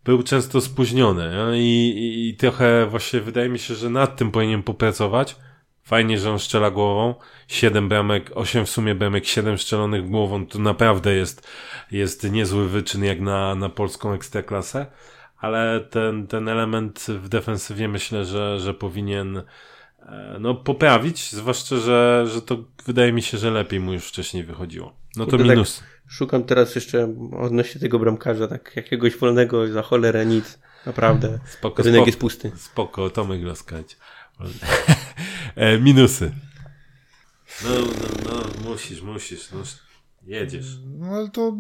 [0.04, 4.62] był często spóźniony I, i, i trochę właśnie wydaje mi się, że nad tym powinien
[4.62, 5.36] popracować.
[5.82, 7.14] Fajnie, że on strzela głową.
[7.48, 11.48] Siedem bramek, osiem w sumie bramek, siedem strzelonych głową, to naprawdę jest,
[11.90, 14.86] jest niezły wyczyn jak na, na polską ekstraklasę
[15.38, 19.42] ale ten, ten element w defensywie myślę, że, że powinien
[19.98, 24.44] e, no, poprawić, zwłaszcza, że, że to wydaje mi się, że lepiej mu już wcześniej
[24.44, 24.96] wychodziło.
[25.16, 25.82] No to Kurde, tak minus.
[26.08, 30.58] Szukam teraz jeszcze odnośnie tego bramkarza, tak jakiegoś wolnego za cholerę nic.
[30.86, 31.38] Naprawdę.
[31.46, 32.52] Spoko, Rynek spoko, jest pusty.
[32.56, 33.96] spoko Tomek Laskać.
[35.56, 36.32] e, minusy.
[37.64, 39.58] No, no, no, musisz, musisz, no,
[40.26, 40.66] jedziesz.
[40.98, 41.56] No ale to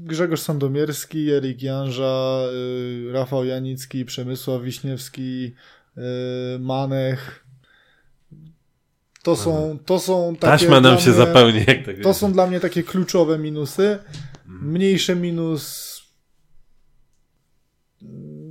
[0.00, 5.54] Grzegorz Sandomierski, Erik Janża, y, Rafał Janicki, Przemysław Wiśniewski,
[5.96, 7.44] y, Manech.
[9.22, 10.50] To są, to są takie.
[10.52, 13.98] Taśma nam się mnie- zapełni, jak tak To są dla mnie takie kluczowe minusy.
[14.46, 15.88] Mniejsze minus.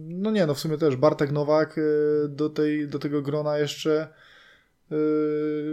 [0.10, 1.82] No nie, no w sumie też Bartek Nowak y,
[2.30, 4.08] do, tej, do tego grona jeszcze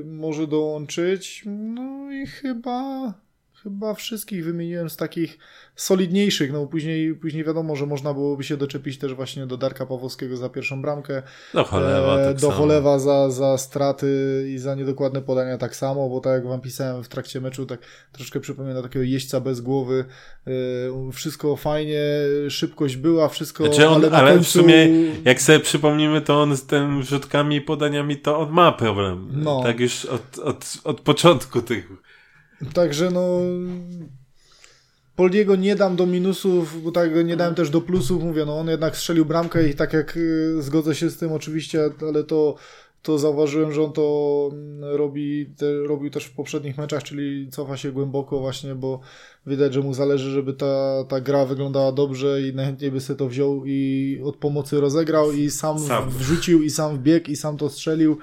[0.05, 1.43] może dołączyć.
[1.47, 3.15] No i chyba
[3.65, 5.39] chyba wszystkich wymieniłem z takich
[5.77, 6.53] solidniejszych.
[6.53, 10.49] No później, później wiadomo, że można byłoby się doczepić też właśnie do Darka Pawłowskiego za
[10.49, 11.23] pierwszą bramkę.
[11.55, 12.51] Do cholewa, E, tak do.
[12.51, 14.07] Cholewa za, za straty
[14.55, 17.81] i za niedokładne podania tak samo, bo tak jak wam pisałem w trakcie meczu, tak
[18.13, 20.05] troszkę przypomina takiego jeźdźca bez głowy.
[20.47, 20.51] E,
[21.13, 22.03] Wszystko fajnie,
[22.49, 24.45] szybkość była, wszystko, Znaczy on, ale ale końcu...
[24.45, 24.89] w sumie,
[25.25, 29.29] jak sobie przypomnimy, to on z tym rzutkami i podaniami, to on ma problem.
[29.33, 29.63] No.
[29.63, 31.89] Tak już od, od, od początku tych.
[32.73, 33.41] Także no...
[35.17, 38.69] Poliego nie dam do minusów, bo tak nie dałem też do plusów, mówię, no on
[38.69, 42.55] jednak strzelił bramkę i tak jak y, zgodzę się z tym oczywiście, ale to,
[43.03, 47.77] to zauważyłem, że on to mm, robi, te, robił też w poprzednich meczach, czyli cofa
[47.77, 49.01] się głęboko właśnie, bo
[49.47, 53.29] widać, że mu zależy, żeby ta, ta gra wyglądała dobrze i najchętniej by sobie to
[53.29, 56.11] wziął i od pomocy rozegrał i sam, Sam.
[56.11, 58.19] wrzucił i sam wbiegł i sam to strzelił.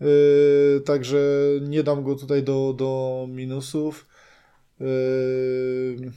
[0.00, 4.06] Yy, także nie dam go tutaj do, do minusów.
[4.80, 6.12] Yy,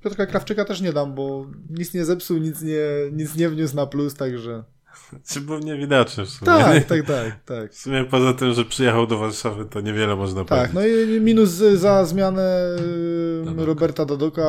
[0.00, 2.80] Piotrka Krawczyka też nie dam, bo nic nie zepsuł, nic nie,
[3.12, 4.64] nic nie wniósł na plus, także.
[5.32, 6.46] Czy był niewidoczny w sumie.
[6.46, 7.72] Tak, tak, tak, tak.
[7.72, 10.74] W sumie poza tym, że przyjechał do Warszawy, to niewiele można Tak, powiedzieć.
[11.08, 12.60] no i minus za zmianę
[13.44, 13.64] Dadoka.
[13.64, 14.42] Roberta Dadoka.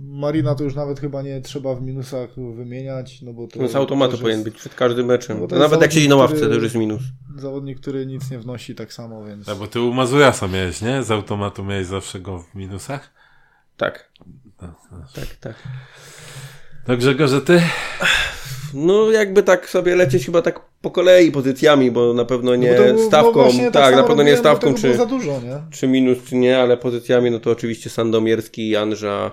[0.00, 3.62] Marina to już nawet chyba nie trzeba w minusach wymieniać, no bo to.
[3.62, 5.36] No z automatu też powinien jest być przed każdym meczem.
[5.36, 7.02] No bo to No jest nawet jak siedzi na ławce, to który- już jest minus.
[7.36, 9.46] Zawodnik, który nic nie wnosi tak samo, więc.
[9.46, 11.02] Tak, bo ty u Mazurasa miałeś, nie?
[11.02, 13.10] Z automatu miałeś zawsze go w minusach?
[13.76, 14.10] Tak,
[14.62, 14.98] No, no.
[15.14, 15.54] tak, tak.
[16.86, 17.62] To Grzegorze, ty?
[18.74, 22.76] No jakby tak sobie lecieć chyba tak po kolei pozycjami, bo na pewno nie No
[22.76, 25.60] to było stawką, tak, samo na pewno nie stawką, czy, było za dużo, nie?
[25.70, 29.30] czy minus, czy nie, ale pozycjami, no to oczywiście Sandomierski, Janża,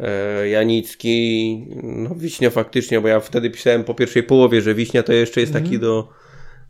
[0.00, 5.12] e, Janicki, no Wiśnia faktycznie, bo ja wtedy pisałem po pierwszej połowie, że Wiśnia to
[5.12, 6.08] jeszcze jest taki do,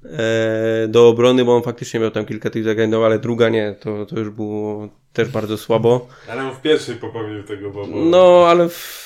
[0.05, 3.75] e, do obrony, bo on faktycznie miał tam kilka tych zagrań, no ale druga nie,
[3.81, 6.07] to, to już było też bardzo słabo.
[6.31, 7.87] Ale on w pierwszej popełnił tego, bo...
[7.87, 7.97] bo...
[7.97, 9.06] No, ale w,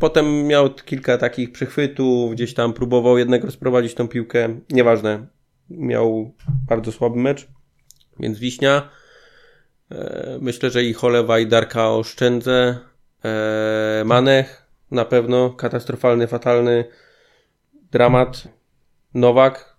[0.00, 4.60] potem miał kilka takich przechwytów, gdzieś tam próbował jednak rozprowadzić tą piłkę.
[4.70, 5.26] Nieważne.
[5.70, 6.34] Miał
[6.68, 7.48] bardzo słaby mecz,
[8.20, 8.88] więc Wiśnia.
[9.90, 12.78] E, myślę, że i Cholewa i Darka oszczędzę.
[13.24, 16.84] E, Manech na pewno katastrofalny, fatalny
[17.90, 18.48] dramat.
[19.14, 19.76] Nowak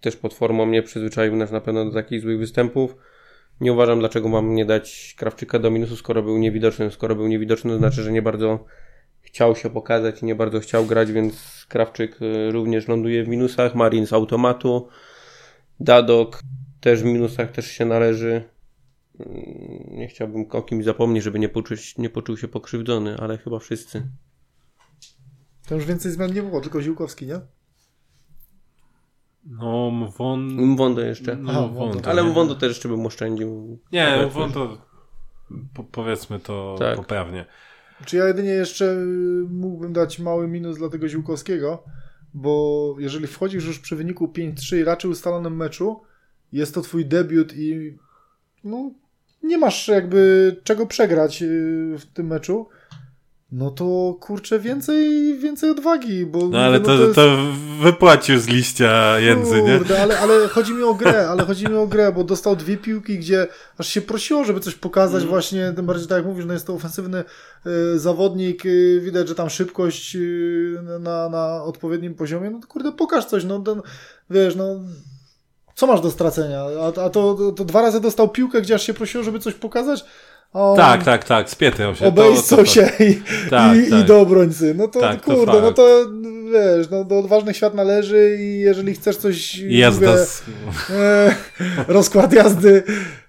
[0.00, 2.96] też pod formą nie przyzwyczaił nas na pewno do takich złych występów.
[3.60, 6.90] Nie uważam, dlaczego mam nie dać Krawczyka do minusu, skoro był niewidoczny.
[6.90, 8.64] Skoro był niewidoczny, to znaczy, że nie bardzo
[9.20, 13.74] chciał się pokazać i nie bardzo chciał grać, więc Krawczyk y, również ląduje w minusach.
[13.74, 14.88] Marin z automatu.
[15.80, 16.40] Dadok
[16.80, 18.44] też w minusach też się należy.
[19.20, 19.42] Mm,
[19.90, 24.06] Nie chciałbym o kimś zapomnieć, żeby nie, poczuć, nie poczuł się pokrzywdzony, ale chyba wszyscy.
[25.68, 27.40] To już więcej zmian nie było, tylko Ziłkowski, nie?
[29.46, 30.40] No, Mwon...
[30.46, 31.36] Mwondo jeszcze.
[31.36, 32.22] No, Aha, Mwon to Ale.
[32.24, 33.78] Mwondo też jeszcze bym oszczędził.
[33.92, 34.78] Nie, Powiedzmy, Mwon to...
[35.74, 36.96] Po, powiedzmy to Tak.
[36.96, 37.44] poprawnie.
[38.04, 41.82] Czy ja jedynie jeszcze y, mógłbym dać mały minus dla tego Ziłkowskiego,
[42.34, 46.00] bo jeżeli wchodzisz już przy wyniku 5-3 i raczej ustalonym meczu,
[46.52, 47.96] jest to twój debiut i
[48.64, 48.90] no,
[49.42, 51.46] nie masz jakby czego przegrać y,
[51.98, 52.68] w tym meczu,
[53.52, 57.36] no to kurczę więcej, więcej odwagi, bo No ale no, to, jest- to
[57.82, 59.78] wypłacił z liścia jędzy, nie?
[59.78, 62.76] Kurde, ale, ale chodzi mi o grę, ale chodzi mi o grę, bo dostał dwie
[62.76, 63.46] piłki, gdzie
[63.78, 66.74] aż się prosiło, żeby coś pokazać właśnie, tym bardziej tak jak mówisz, no jest to
[66.74, 67.24] ofensywny
[67.66, 72.92] y, zawodnik, y, widać, że tam szybkość y, na, na odpowiednim poziomie, no to kurde,
[72.92, 73.82] pokaż coś, no ten,
[74.30, 74.80] wiesz, no
[75.74, 76.60] co masz do stracenia?
[76.80, 79.54] A, a to, to, to dwa razy dostał piłkę, gdzie aż się prosiło, żeby coś
[79.54, 80.04] pokazać,
[80.52, 82.06] on Tak, tak, tak, spietał się.
[82.06, 83.14] obejrzał To- to- się i,
[83.50, 84.00] Tak, i, tak.
[84.00, 84.74] i do obrońcy.
[84.74, 85.62] No to Tak, to kurde, fakt.
[85.64, 86.06] no to
[86.52, 90.42] wiesz, no do odważnych świat należy i jeżeli chcesz coś Jazda mówię, z...
[90.90, 91.34] e,
[91.88, 92.82] rozkład jazdy,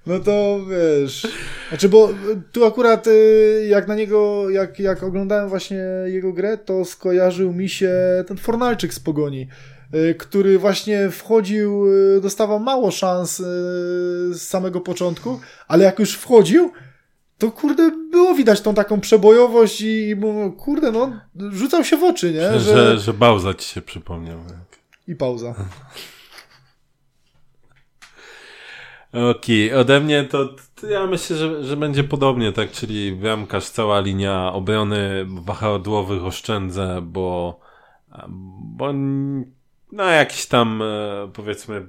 [0.08, 1.28] no to wiesz.
[1.70, 2.10] Znaczy, bo
[2.52, 7.70] tu akurat y, jak na niego, jak, jak oglądałem właśnie jego grę, to skojarzył mi
[7.70, 7.92] się
[8.28, 9.48] ten Fornalczyk z Pogoni.
[9.96, 16.72] y, który właśnie wchodził, y, dostawał mało szans z samego początku, ale jak już wchodził,
[17.38, 20.16] to kurde, było widać tą taką przebojowość i, i
[20.58, 21.12] kurde, no,
[21.52, 22.60] rzucał się w oczy, nie?
[22.60, 24.40] Że, że, że ci się przypomniał.
[25.08, 25.56] I pauza.
[29.14, 29.80] Okej, okay.
[29.80, 34.54] ode mnie to, to, ja myślę, że, że będzie podobnie, tak, czyli bramkarz, cała linia
[34.54, 37.60] obrony wahadłowych oszczędzę, bo,
[38.60, 38.94] bo
[39.92, 41.88] no jakieś tam e, powiedzmy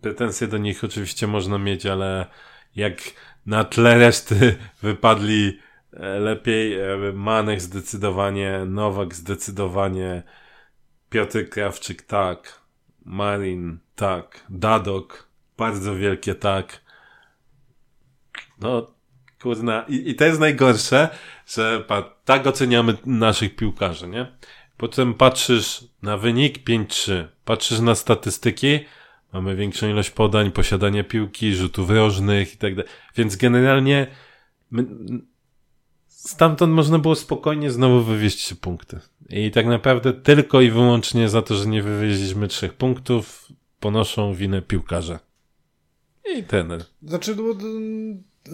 [0.00, 2.26] pretensje do nich oczywiście można mieć, ale
[2.76, 2.96] jak
[3.46, 5.58] na tle reszty wypadli
[5.92, 10.22] e, lepiej, e, Manek zdecydowanie, Nowak zdecydowanie,
[11.10, 12.60] Piotr Krawczyk tak,
[13.04, 15.26] Marin tak, Dadok
[15.56, 16.80] bardzo wielkie tak.
[18.60, 18.86] No,
[19.42, 19.84] kurna.
[19.88, 21.08] I, i to jest najgorsze,
[21.46, 24.26] że pa, tak oceniamy naszych piłkarzy, nie?
[24.76, 28.80] Potem patrzysz na wynik 5-3, patrzysz na statystyki,
[29.36, 32.90] mamy większą ilość podań, posiadania piłki, rzutów rożnych i tak dalej.
[33.16, 34.06] Więc generalnie
[34.70, 34.86] my,
[36.08, 39.00] stamtąd można było spokojnie znowu wywieźć się punkty.
[39.28, 43.48] I tak naprawdę tylko i wyłącznie za to, że nie wywieźliśmy trzech punktów,
[43.80, 45.18] ponoszą winę piłkarze.
[46.36, 46.84] I ten.
[47.02, 47.54] Znaczy, no,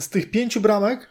[0.01, 1.11] z tych pięciu bramek.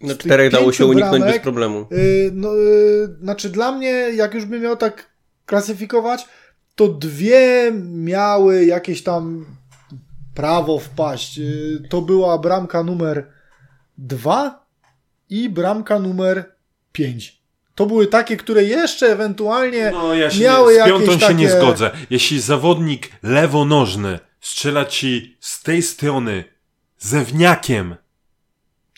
[0.00, 1.86] No czterech dało się uniknąć bramek, bez problemu.
[1.90, 5.10] Yy, no, yy, znaczy, dla mnie, jak już bym miał tak
[5.46, 6.26] klasyfikować,
[6.74, 9.46] to dwie miały jakieś tam
[10.34, 11.38] prawo wpaść.
[11.38, 13.30] Yy, to była bramka numer
[13.98, 14.66] dwa
[15.30, 16.54] i bramka numer
[16.92, 17.44] pięć.
[17.74, 21.34] To były takie, które jeszcze ewentualnie no, ja miały nie, z piątą jakieś się takie...
[21.34, 21.90] nie zgodzę.
[22.10, 26.44] Jeśli zawodnik lewonożny strzela ci z tej strony
[26.98, 27.96] zewniakiem.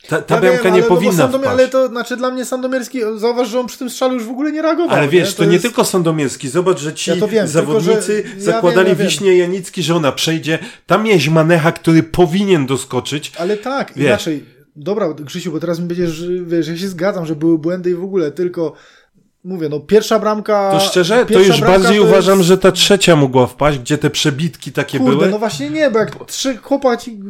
[0.08, 2.44] Ta, ta ja bramka wiem, nie ale, powinna no Sandomir, Ale to znaczy dla mnie
[2.44, 4.96] Sandomierski, zauważ, że on przy tym strzale już w ogóle nie reagował.
[4.96, 5.32] Ale wiesz, nie?
[5.32, 5.52] to, to jest...
[5.52, 6.48] nie tylko Sandomierski.
[6.48, 8.40] Zobacz, że ci ja wiem, zawodnicy tylko, że...
[8.40, 10.58] zakładali ja wiem, Wiśnie Janicki, że ona przejdzie.
[10.86, 13.32] Tam jest Manecha, który powinien doskoczyć.
[13.38, 14.06] Ale tak, wiesz.
[14.06, 14.44] inaczej.
[14.76, 18.04] Dobra, Krzysiu, bo teraz mi będziesz, wiesz, ja się zgadzam, że były błędy i w
[18.04, 18.72] ogóle, tylko
[19.44, 20.70] mówię, no pierwsza bramka...
[20.72, 22.48] To szczerze, to już bardziej to uważam, jest...
[22.48, 25.30] że ta trzecia mogła wpaść, gdzie te przebitki takie Kurde, były.
[25.30, 27.20] no właśnie nie, bo jak trzy chłopaki...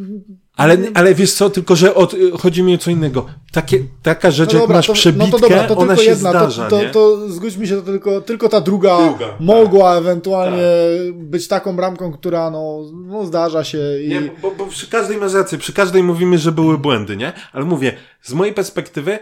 [0.56, 3.26] Ale, ale wiesz co, tylko że od, chodzi mi o co innego.
[3.52, 6.10] Takie, taka rzecz, no dobra, jak masz to, przebitkę, no to dobra, to ona się
[6.10, 9.94] jedna, zdarza, to, to, to, zgódź mi się, to tylko, tylko ta druga, druga mogła
[9.94, 10.62] tak, ewentualnie
[11.06, 11.18] tak.
[11.24, 13.78] być taką bramką, która no, no zdarza się.
[14.02, 14.08] I...
[14.08, 17.32] Nie, bo, bo przy każdej masz rację, przy każdej mówimy, że były błędy, nie?
[17.52, 17.92] Ale mówię,
[18.22, 19.18] z mojej perspektywy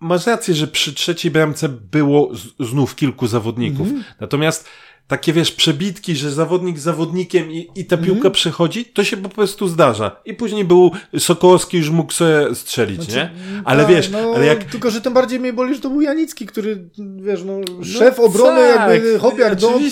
[0.00, 3.88] masz rację, że przy trzeciej bramce było znów kilku zawodników.
[3.88, 4.04] Mm -hmm.
[4.20, 4.68] Natomiast
[5.10, 8.30] takie wiesz, przebitki, że zawodnik z zawodnikiem i, i ta piłka mm -hmm.
[8.30, 10.20] przechodzi, to się po prostu zdarza.
[10.24, 13.30] I później był Sokołowski już mógł sobie strzelić, znaczy, nie?
[13.64, 14.64] Ale tak, wiesz, no, ale jak...
[14.64, 18.18] Tylko, że tym bardziej mnie boli, że to był Janicki, który, wiesz, no, no szef
[18.18, 19.82] no, obrony tak, jakby hop jak dom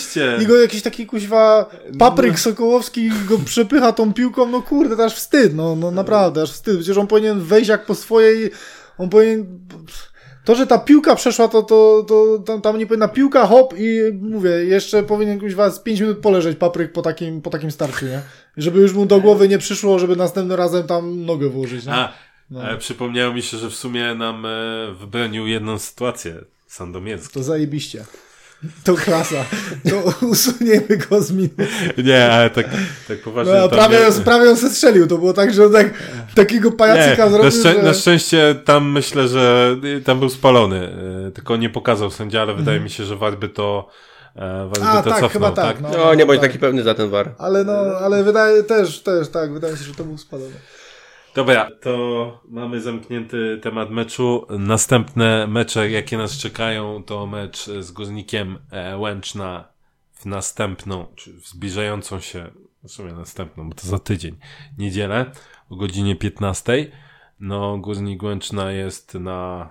[0.42, 2.38] i go jakiś taki kuźwa papryk no.
[2.38, 6.76] Sokołowski go przepycha tą piłką, no kurde, to aż wstyd, no, no naprawdę, aż wstyd.
[6.76, 8.50] Przecież on powinien wejść jak po swojej
[8.98, 9.46] on powinien...
[10.48, 14.00] To, że ta piłka przeszła, to, to, to tam, tam nie powinna piłka, hop i
[14.20, 18.22] mówię, jeszcze powinien kuźwa z 5 minut poleżeć papryk po takim, po takim starciu, nie?
[18.56, 21.94] Żeby już mu do głowy nie przyszło, żeby następnym razem tam nogę włożyć, nie?
[21.94, 22.12] A,
[22.50, 22.70] no.
[22.70, 24.48] e, przypomniało mi się, że w sumie nam e,
[25.00, 26.34] wybronił jedną sytuację
[26.66, 27.34] Sandomierski.
[27.34, 28.04] To zajebiście.
[28.84, 29.44] To klasa.
[29.90, 31.68] To usuniemy go z minus.
[32.04, 32.66] Nie, ale tak,
[33.08, 33.52] tak poważnie.
[33.52, 34.24] No, prawie, nie...
[34.24, 35.06] prawie on se strzelił.
[35.06, 35.94] To było tak, że on tak,
[36.34, 37.44] takiego pajacyka nie, zrobił.
[37.44, 37.82] Na, szczę że...
[37.82, 40.92] na szczęście tam myślę, że tam był spalony.
[41.28, 43.88] E, tylko nie pokazał sędzia, ale wydaje mi się, że war by to.
[44.36, 45.66] E, war A, by to tak, cofnął, chyba tak.
[45.66, 45.80] tak?
[45.80, 46.50] No, no nie bądź tak.
[46.50, 47.34] taki pewny za ten war.
[47.38, 50.54] Ale no, ale wydaje też, też, tak, wydaje mi się, że to był spalony.
[51.38, 54.46] Dobra, to mamy zamknięty temat meczu.
[54.50, 59.68] Następne mecze, jakie nas czekają, to mecz z Górnikiem e, Łęczna
[60.12, 62.50] w następną, czy w zbliżającą się,
[62.84, 64.36] w sumie następną, bo to za tydzień,
[64.78, 65.26] niedzielę
[65.70, 66.90] o godzinie 15.
[67.40, 69.70] No, Górnik Łęczna jest na,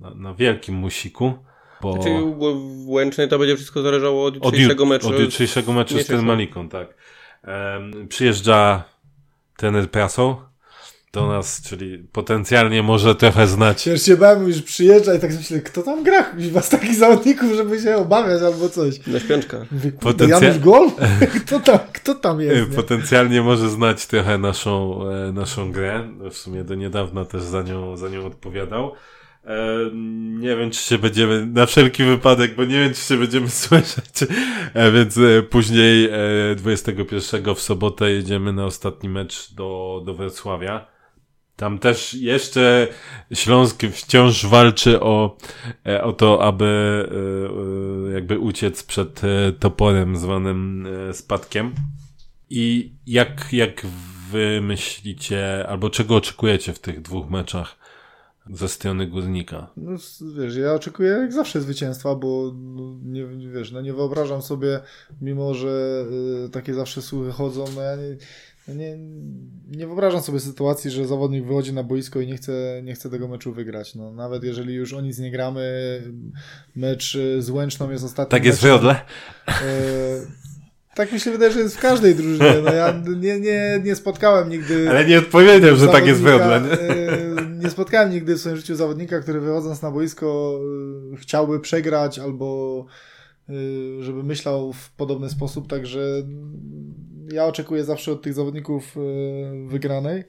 [0.00, 1.32] na, na wielkim musiku.
[1.82, 1.98] Bo...
[1.98, 2.14] Czyli
[2.84, 5.08] w Łęcznej to będzie wszystko zależało od jutrzejszego meczu.
[5.08, 6.94] Od jutrzejszego meczu z tym Maliką, tak.
[7.46, 8.84] Um, przyjeżdża
[9.56, 10.53] trener Praso
[11.14, 13.86] do nas, czyli potencjalnie może trochę znać.
[13.86, 16.24] Ja się bałem już przyjeżdża i tak myślę, kto tam gra?
[16.52, 19.06] Was takich zawodników, żeby się obawiać albo coś.
[19.06, 19.56] Na śpiączka.
[20.00, 20.38] Potencja...
[20.38, 20.90] Janusz Gol?
[21.46, 22.70] kto, tam, kto tam jest?
[22.70, 22.76] Nie?
[22.76, 26.08] Potencjalnie może znać trochę naszą, e, naszą grę.
[26.30, 28.92] W sumie do niedawna też za nią, za nią odpowiadał.
[29.46, 29.90] E,
[30.38, 34.22] nie wiem, czy się będziemy, na wszelki wypadek, bo nie wiem, czy się będziemy słyszeć,
[34.74, 36.08] e, więc e, później
[36.56, 40.93] 21 w sobotę jedziemy na ostatni mecz do, do Wrocławia
[41.56, 42.88] Tam też jeszcze
[43.32, 45.36] Śląsk wciąż walczy o,
[45.86, 46.64] e, o to, aby
[48.06, 49.20] e, e, jakby uciec przed
[49.58, 51.74] toporem zwanym spadkiem.
[52.50, 53.86] I jak, jak
[54.30, 57.76] wy myślicie, albo czego oczekujecie w tych dwóch meczach
[58.50, 59.70] ze strony górnika?
[59.76, 59.90] No,
[60.38, 64.80] wiesz, ja oczekuję jak zawsze zwycięstwa, bo no, nie, wiesz, no nie wyobrażam sobie,
[65.20, 66.04] mimo że
[66.46, 68.16] y, takie zawsze słuchy chodzą, no ja nie,
[68.68, 68.98] nie,
[69.70, 73.28] nie wyobrażam sobie sytuacji, że zawodnik wychodzi na boisko i nie chce, nie chce tego
[73.28, 73.94] meczu wygrać.
[73.94, 75.62] No, nawet jeżeli już o nic nie gramy,
[76.76, 78.30] mecz z Łęczną jest ostatni.
[78.30, 79.00] Tak jest w Jodle?
[80.94, 82.54] Tak mi się wydaje, że jest w każdej drużynie.
[82.64, 84.90] No ja nie, nie, nie spotkałem nigdy.
[84.90, 86.60] Ale nie odpowiedziałem, że tak jest w Jodle.
[86.60, 86.72] Nie?
[86.72, 90.58] E, nie spotkałem nigdy w swoim życiu zawodnika, który wychodząc na boisko
[91.12, 92.86] e, chciałby przegrać albo
[93.48, 93.52] e,
[94.00, 96.22] żeby myślał w podobny sposób, także
[97.32, 98.96] ja oczekuję zawsze od tych zawodników
[99.66, 100.24] wygranej.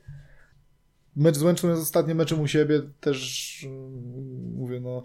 [1.16, 3.68] Mecz z Łęczną jest ostatnim meczem u siebie, też
[4.54, 5.04] mówię, no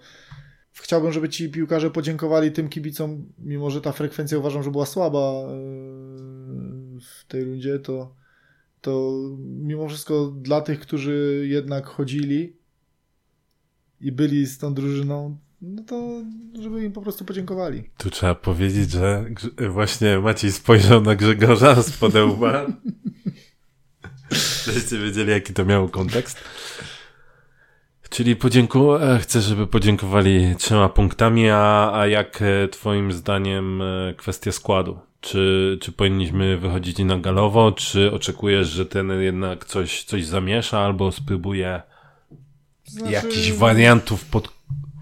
[0.73, 5.19] chciałbym, żeby ci piłkarze podziękowali tym kibicom, mimo że ta frekwencja uważam, że była słaba
[5.19, 5.49] e,
[7.01, 8.15] w tej rundzie, to,
[8.81, 12.57] to mimo wszystko dla tych, którzy jednak chodzili
[14.01, 16.23] i byli z tą drużyną, no to
[16.63, 17.91] żeby im po prostu podziękowali.
[17.99, 19.25] Tu trzeba powiedzieć, że
[19.71, 22.67] właśnie Maciej spojrzał na Grzegorza z podełba.
[24.67, 26.39] Żebyście wiedzieli, jaki to miało kontekst.
[28.11, 28.97] Czyli podzięku...
[28.97, 34.99] E, chcę, żeby podziękowali trzema punktami, a, a jak e, twoim zdaniem e, kwestia składu?
[35.21, 41.13] Czy, czy powinniśmy wychodzić na galowo, czy oczekujesz, że ten jednak coś, coś zamiesza albo
[41.13, 41.83] spróbuje
[42.85, 43.13] znaczy...
[43.13, 44.60] jakichś wariantów pod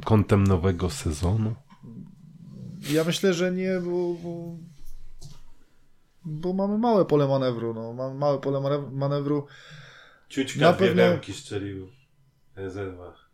[0.09, 1.55] kątem nowego sezonu?
[2.91, 4.57] Ja myślę, że nie, bo, bo,
[6.25, 7.75] bo mamy małe pole manewru.
[7.75, 7.93] No.
[7.93, 9.47] Mamy małe pole manewru.
[10.29, 11.03] Ciućka na pewno...
[11.33, 11.89] strzelił
[12.57, 13.31] rezerwach.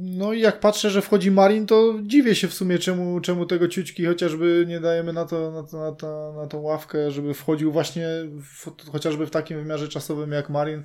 [0.00, 3.68] No i jak patrzę, że wchodzi Marin, to dziwię się w sumie, czemu, czemu tego
[3.68, 7.72] ciućki chociażby nie dajemy na, to, na, to, na, to, na tą ławkę, żeby wchodził
[7.72, 8.08] właśnie
[8.42, 10.84] w, chociażby w takim wymiarze czasowym jak Marin.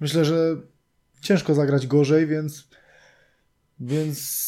[0.00, 0.56] Myślę, że
[1.20, 2.68] ciężko zagrać gorzej, więc
[3.82, 4.42] więc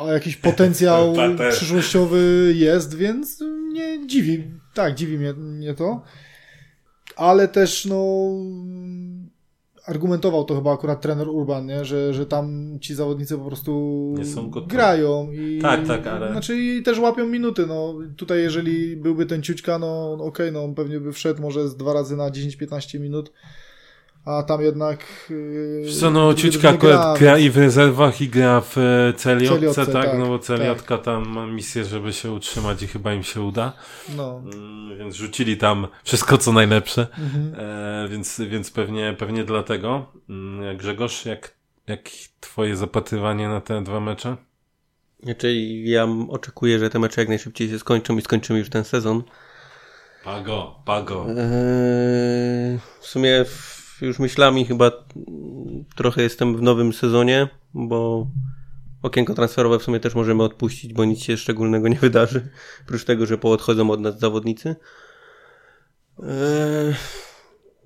[0.00, 1.14] a jakiś potencjał
[1.50, 6.02] przyszłościowy jest, więc nie dziwi, tak, dziwi mnie, mnie to.
[7.16, 8.28] Ale też no
[9.86, 11.84] argumentował to chyba akurat trener Urban, nie?
[11.84, 14.14] Że, że tam ci zawodnicy po prostu
[14.66, 16.32] grają i tak, tak, ale...
[16.32, 20.74] znaczy i też łapią minuty, no tutaj jeżeli byłby ten ciućka, no okej, okay, no
[20.74, 23.32] pewnie by wszedł może z dwa razy na 10-15 minut,
[24.26, 25.04] a tam jednak...
[25.30, 29.94] Yy, co, no Ciućka akurat gra i w rezerwach i gra w e, Celiotce, tak?
[29.94, 30.18] tak?
[30.18, 31.04] No bo Celiotka tak.
[31.04, 33.72] tam ma misję, żeby się utrzymać i chyba im się uda.
[34.16, 34.42] No.
[34.54, 37.54] Mm, więc rzucili tam wszystko, co najlepsze, mhm.
[37.58, 40.06] e, więc, więc pewnie, pewnie dlatego.
[40.28, 41.54] Mm, Grzegorz, jak,
[41.86, 42.00] jak
[42.40, 44.36] twoje zapatrywanie na te dwa mecze?
[45.22, 45.54] Znaczy,
[45.84, 49.22] ja oczekuję, że te mecze jak najszybciej się skończą i skończymy już ten sezon.
[50.24, 51.26] Pago, pago.
[51.28, 53.44] Eee, w sumie
[54.00, 54.92] już myślami chyba
[55.96, 58.26] trochę jestem w nowym sezonie, bo
[59.02, 62.48] okienko transferowe w sumie też możemy odpuścić, bo nic się szczególnego nie wydarzy.
[62.84, 64.76] Oprócz tego, że poodchodzą od nas zawodnicy.
[66.22, 66.94] Eee,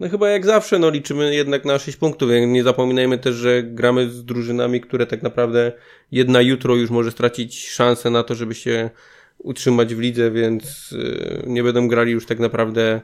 [0.01, 2.31] no chyba jak zawsze, no liczymy jednak na 6 punktów.
[2.47, 5.73] Nie zapominajmy też, że gramy z drużynami, które tak naprawdę
[6.13, 8.91] jedna jutro już może stracić szansę na to, żeby się
[9.39, 13.01] utrzymać w lidze, więc e, nie będą grali już tak naprawdę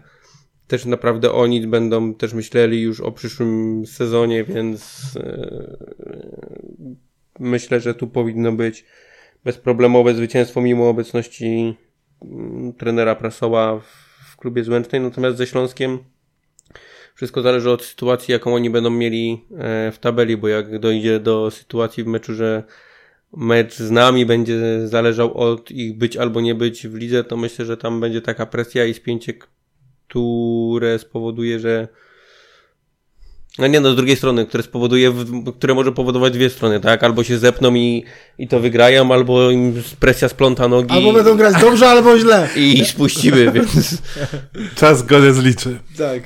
[0.67, 5.77] też naprawdę oni będą też myśleli już o przyszłym sezonie, więc e,
[7.39, 8.85] myślę, że tu powinno być
[9.45, 11.77] bezproblemowe zwycięstwo mimo obecności
[12.23, 13.81] mm, trenera Prasoła
[14.31, 15.01] w klubie Złęcznej.
[15.01, 15.99] Natomiast ze Śląskiem
[17.15, 21.51] wszystko zależy od sytuacji, jaką oni będą mieli e, w tabeli, bo jak dojdzie do
[21.51, 22.65] sytuacji w meczu, że
[23.37, 27.65] mecz z nami będzie zależał od ich być albo nie być w lidze, to myślę,
[27.65, 29.35] że tam będzie taka presja i spięcie,
[30.09, 31.89] które spowoduje, że
[33.59, 35.13] no nie, no z drugiej strony, które spowoduje,
[35.59, 37.05] które może powodować dwie strony, tak?
[37.05, 38.05] Albo się zepną i,
[38.39, 40.95] i to wygrają, albo im presja spląta nogi.
[40.95, 42.49] Albo będą grać dobrze, albo źle.
[42.57, 44.03] I spuścimy, więc...
[44.75, 45.79] Czas go zliczy.
[45.99, 46.23] Tak.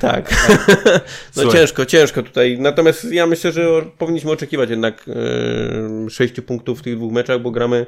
[0.00, 0.48] Tak.
[1.36, 2.58] no ciężko, ciężko tutaj.
[2.58, 7.50] Natomiast ja myślę, że powinniśmy oczekiwać jednak yy, sześciu punktów w tych dwóch meczach, bo
[7.50, 7.86] gramy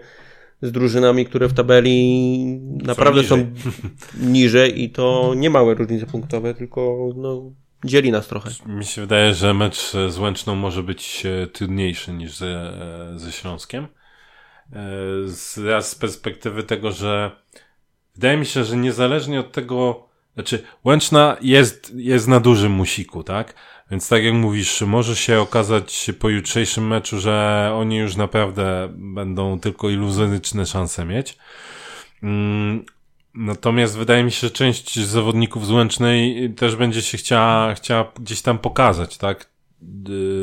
[0.63, 2.37] z drużynami, które w tabeli
[2.83, 3.53] naprawdę są niżej,
[3.97, 7.53] są niżej i to nie małe różnice punktowe, tylko no,
[7.85, 8.51] dzieli nas trochę.
[8.67, 13.33] Mi się wydaje, że mecz z Łęczną może być e, trudniejszy niż ze, e, ze
[13.33, 13.85] Śląskiem.
[13.85, 13.89] E,
[15.27, 15.55] z,
[15.87, 17.31] z perspektywy tego, że
[18.15, 23.55] wydaje mi się, że niezależnie od tego, znaczy Łęczna jest, jest na dużym musiku, tak?
[23.91, 29.61] Więc tak jak mówisz, może się okazać po jutrzejszym meczu, że oni już naprawdę będą
[29.61, 31.39] tylko iluzoryczne szanse mieć.
[32.23, 32.85] Mm,
[33.35, 38.43] natomiast wydaje mi się, że część zawodników z Łęcznej też będzie się chciała, chciała gdzieś
[38.43, 39.51] tam pokazać, tak?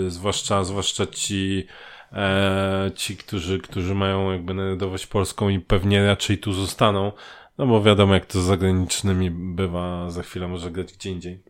[0.07, 1.67] Zwłaszcza, zwłaszcza ci,
[2.11, 7.11] e, ci, którzy, którzy mają jakby narodowość polską i pewnie raczej tu zostaną.
[7.57, 11.43] No bo wiadomo, jak to z zagranicznymi bywa, za chwilę może grać gdzie indziej.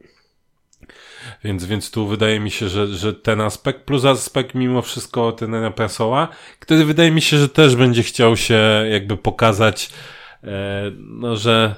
[1.44, 5.72] Więc, więc tu wydaje mi się, że, że ten aspekt, plus aspekt mimo wszystko tenera
[5.72, 6.28] Prasoła,
[6.60, 9.90] który wydaje mi się, że też będzie chciał się jakby pokazać,
[10.44, 11.76] e, no, że,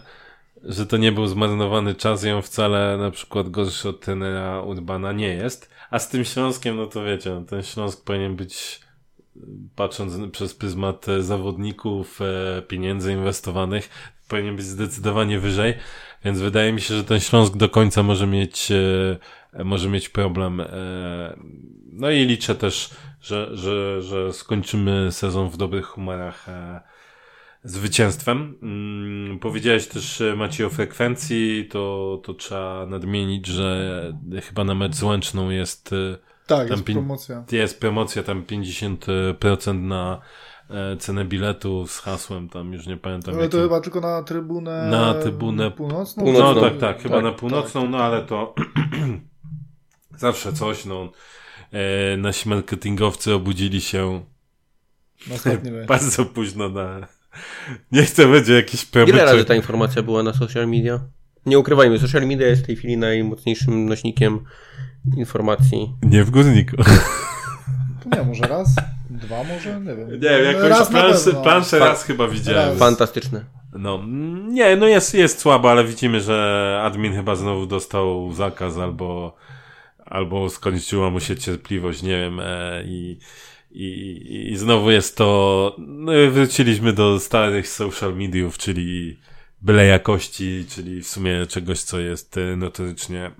[0.63, 5.11] że to nie był zmarnowany czas i on wcale na przykład gorszy od tenera Urbana
[5.11, 5.69] nie jest.
[5.89, 8.83] A z tym Śląskiem, no to wiecie, no, ten Śląsk powinien być
[9.75, 13.89] patrząc przez pryzmat zawodników, e, pieniędzy inwestowanych,
[14.27, 15.73] powinien być zdecydowanie wyżej.
[16.25, 20.61] Więc wydaje mi się, że ten Śląsk do końca może mieć, e, może mieć problem.
[20.61, 20.67] E,
[21.91, 22.89] no i liczę też,
[23.21, 26.81] że, że, że skończymy sezon w dobrych humorach e,
[27.63, 28.57] zwycięstwem.
[28.61, 34.13] Mm, powiedziałeś też Maciej o frekwencji, to, to trzeba nadmienić, że
[34.43, 35.95] chyba na mecz z Łęczną jest
[36.47, 37.43] tak, jest promocja.
[37.51, 40.21] Jest promocja tam 50% na
[40.99, 43.35] cenę biletu z hasłem, tam już nie pamiętam.
[43.35, 46.23] Ale to chyba tylko na trybunę, na trybunę północną?
[46.23, 46.55] północną.
[46.55, 48.55] No tak, tak, chyba tak, na północną, tak, no ale to
[50.17, 51.11] zawsze coś, no.
[51.71, 54.25] E, nasi marketingowcy obudzili się
[55.87, 57.07] bardzo późno na...
[57.91, 59.17] Nie chcę będzie jakiś problem.
[59.17, 60.99] Ile razy ta informacja była na social media?
[61.45, 64.39] Nie ukrywajmy, social media jest w tej chwili najmocniejszym nośnikiem
[65.17, 65.93] informacji.
[66.03, 66.75] Nie w górniku.
[68.05, 68.75] Nie, może raz?
[69.09, 69.79] Dwa może?
[69.79, 70.11] Nie wiem.
[70.11, 72.77] Nie wiem, jakoś raz planszę, planszę raz chyba widziałem.
[72.77, 73.45] Fantastyczne.
[73.73, 74.03] No,
[74.47, 79.35] nie, no jest, jest słabo, ale widzimy, że admin chyba znowu dostał zakaz albo,
[80.05, 83.19] albo skończyła mu się cierpliwość, nie wiem, e, i,
[83.71, 89.19] i, i znowu jest to, no wróciliśmy do starych social mediów, czyli
[89.61, 93.31] byle jakości, czyli w sumie czegoś, co jest notorycznie,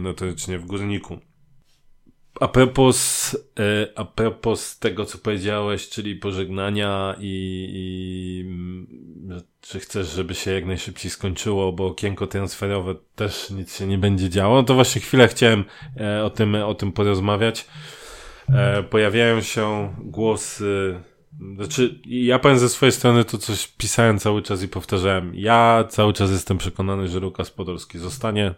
[0.00, 1.18] notorycznie w górniku.
[2.42, 8.44] A propos, e, a propos tego, co powiedziałeś, czyli pożegnania i, i
[9.72, 14.30] że chcesz, żeby się jak najszybciej skończyło, bo okienko transferowe też nic się nie będzie
[14.30, 15.64] działo, no to właśnie chwilę chciałem
[16.00, 17.66] e, o tym, o tym porozmawiać.
[18.48, 21.00] E, pojawiają się głosy,
[21.56, 25.32] znaczy, ja powiem ze swojej strony to coś pisałem cały czas i powtarzałem.
[25.34, 28.54] Ja cały czas jestem przekonany, że Lukas Podolski zostanie.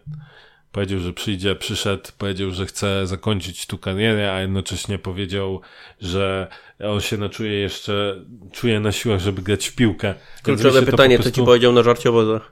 [0.75, 5.61] Powiedział, że przyjdzie, przyszedł, powiedział, że chce zakończyć tu karierę, a jednocześnie powiedział,
[6.01, 6.47] że
[6.83, 8.15] on się naczuje jeszcze,
[8.51, 10.13] czuje na siłach, żeby grać w piłkę.
[10.43, 11.31] Kluczowe pytanie, prostu...
[11.31, 12.51] co ci powiedział na żarciowozach?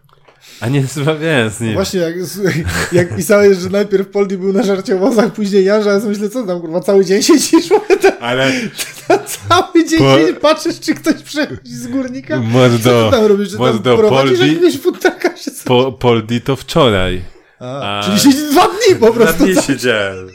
[0.59, 0.79] A nie,
[1.21, 1.73] nie, z nim.
[1.73, 2.15] Właśnie, jak,
[2.91, 6.79] jak pisałeś, że najpierw Poldi był na żarciowozach, później Janża, ja myślę, co tam, kurwa,
[6.79, 7.69] cały dzień siedzisz?
[8.19, 8.51] Ale...
[9.49, 10.17] cały dzień po...
[10.17, 12.39] siedzisz, patrzysz, czy ktoś przechodzi z górnika?
[12.39, 13.51] Mordo, co tam robisz?
[13.51, 17.32] Czy mordo, tam Poldi, się po, Poldi to wczoraj.
[17.63, 19.45] A, a, czyli dwa dni po prostu.
[19.45, 20.27] Dwa dni siedziałem.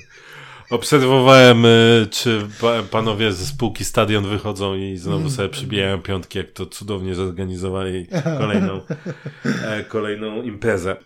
[0.70, 2.46] Obserwowałem, y, czy
[2.90, 5.30] panowie ze spółki Stadion wychodzą i znowu mm.
[5.30, 8.06] sobie przybijają piątki, jak to cudownie zorganizowali
[8.38, 8.80] kolejną,
[9.66, 10.96] e, kolejną imprezę.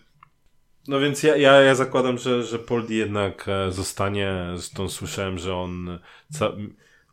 [0.87, 4.33] No więc ja, ja, ja zakładam, że, że Poldi jednak e, zostanie.
[4.55, 5.99] Zresztą słyszałem, że on,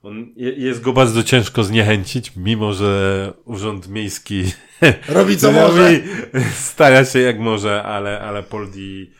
[0.03, 4.45] on jest go bardzo ciężko zniechęcić, mimo że Urząd Miejski
[5.09, 5.91] robi co może.
[6.55, 9.11] Stara się jak może, ale, ale Poldi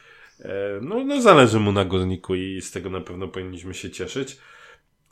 [0.45, 4.39] E, no, no zależy mu na górniku i z tego na pewno powinniśmy się cieszyć.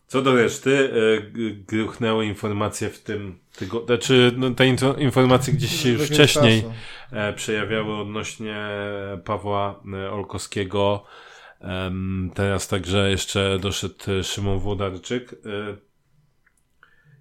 [0.07, 1.21] Co do reszty, e,
[1.67, 4.67] gruchnęły informacje w tym tygodniu, znaczy no, te
[4.99, 6.65] informacje gdzieś się już wcześniej
[7.13, 8.69] e, przejawiały odnośnie
[9.25, 11.05] Pawła Olkowskiego.
[12.35, 15.35] Teraz także jeszcze doszedł Szymon Włodarczyk.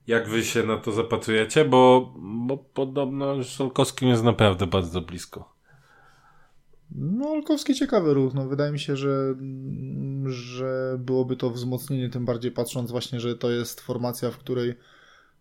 [0.07, 1.65] Jak wy się na to zapatrujecie?
[1.65, 5.57] Bo, bo podobno z Olkowskim jest naprawdę bardzo blisko.
[6.91, 8.33] No, Olkowski ciekawy ruch.
[8.33, 9.35] No, wydaje mi się, że,
[10.25, 14.75] że byłoby to wzmocnienie, tym bardziej patrząc właśnie, że to jest formacja, w której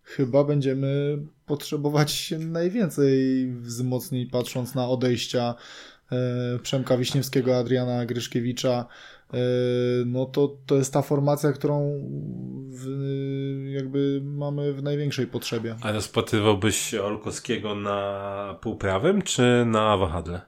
[0.03, 5.57] chyba będziemy potrzebować najwięcej wzmocnień, patrząc na odejścia e,
[6.61, 8.85] Przemka Wiśniewskiego, Adriana Gryszkiewicza.
[9.33, 9.37] E,
[10.05, 12.01] no to, to jest ta formacja, którą
[12.69, 12.85] w,
[13.69, 15.75] jakby mamy w największej potrzebie.
[15.81, 20.41] A rozpatrywałbyś Olkowskiego na półprawym czy na wahadle?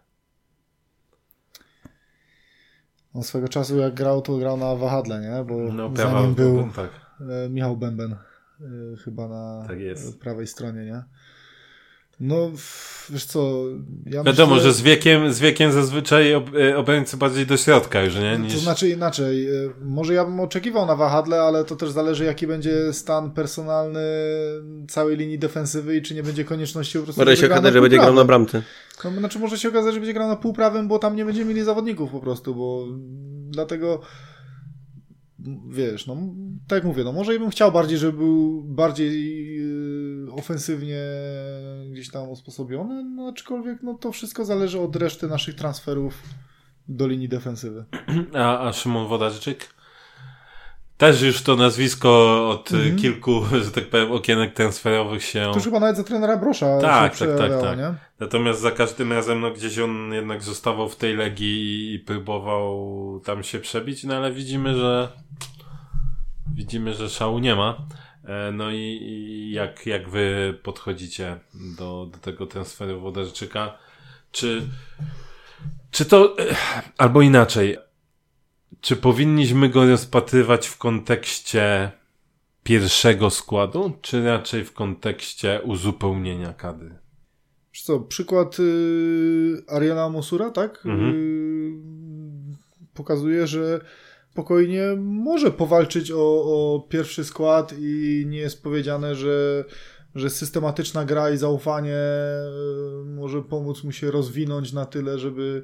[3.13, 5.43] On swego czasu jak grał, to grał na wahadle, nie?
[5.43, 6.89] Bo no, nim był tak.
[7.45, 8.17] E, Michał Bęben e,
[9.05, 9.77] chyba na tak
[10.19, 11.03] prawej stronie, nie?
[12.19, 12.51] No,
[13.09, 13.63] wiesz co,
[14.05, 18.03] ja Wiadomo, myślę, że z wiekiem, z wiekiem zazwyczaj ob, e, obrońcy bardziej do środka
[18.03, 18.37] już, nie?
[18.37, 18.53] Niż...
[18.53, 22.47] To znaczy inaczej, y, może ja bym oczekiwał na wahadle, ale to też zależy jaki
[22.47, 23.99] będzie stan personalny
[24.87, 27.97] całej linii defensywy i czy nie będzie konieczności po prostu Może się okazać, że będzie
[27.97, 28.63] grał na bramce.
[29.03, 31.63] No, znaczy może się okazać, że będzie grał na półprawym, bo tam nie będziemy mieli
[31.63, 32.87] zawodników po prostu, bo
[33.49, 34.01] dlatego
[35.69, 36.17] wiesz, no
[36.67, 39.11] tak jak mówię, no może bym chciał bardziej, żeby był bardziej
[39.57, 40.97] yy, ofensywnie
[41.91, 46.23] gdzieś tam usposobiony, no aczkolwiek no to wszystko zależy od reszty naszych transferów
[46.87, 47.85] do linii defensywy.
[48.35, 49.67] A, a Szymon Wodarczyk?
[50.97, 52.09] Też już to nazwisko
[52.49, 52.95] od Mhm.
[52.95, 55.41] kilku, że tak powiem, okienek transferowych się...
[55.49, 57.77] To już chyba nawet za trenera Brosza Tak, tak, tak, tak.
[57.77, 57.93] nie?
[58.19, 63.43] Natomiast za każdym razem, no gdzieś on jednak zostawał w tej legii i próbował tam
[63.43, 65.09] się przebić, no ale widzimy, że
[66.55, 67.77] widzimy, że szału nie ma.
[68.29, 71.39] E, No i, i jak, jak wy podchodzicie
[71.77, 73.77] do, do tego transferu Wodarczyka?
[74.31, 74.67] Czy,
[75.91, 77.77] czy to, eh, albo inaczej,
[78.81, 81.91] czy powinniśmy go rozpatrywać w kontekście
[82.63, 86.99] pierwszego składu, czy raczej w kontekście uzupełnienia kadry?
[87.83, 90.85] Co, przykład y, Ariana Mosura, tak?
[90.85, 91.13] Mhm.
[91.15, 93.79] Y, pokazuje, że
[94.31, 99.65] spokojnie może powalczyć o, o pierwszy skład i nie jest powiedziane, że,
[100.15, 101.97] że systematyczna gra i zaufanie
[103.01, 105.63] y, może pomóc mu się rozwinąć na tyle, żeby,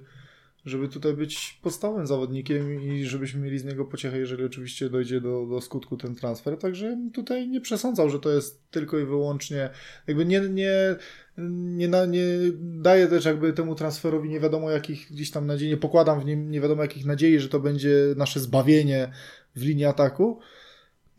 [0.66, 5.46] żeby tutaj być podstawowym zawodnikiem i żebyśmy mieli z niego pociechę, jeżeli oczywiście dojdzie do,
[5.46, 6.58] do skutku ten transfer.
[6.58, 9.70] Także tutaj nie przesądzał, że to jest tylko i wyłącznie,
[10.08, 10.96] jakby nie, nie,
[11.38, 12.28] nie, nie
[12.62, 16.52] daje też jakby temu transferowi nie wiadomo jakich gdzieś tam nadziei, nie pokładam w nim
[16.52, 19.12] nie wiadomo jakich nadziei, że to będzie nasze zbawienie
[19.56, 20.40] w linii ataku.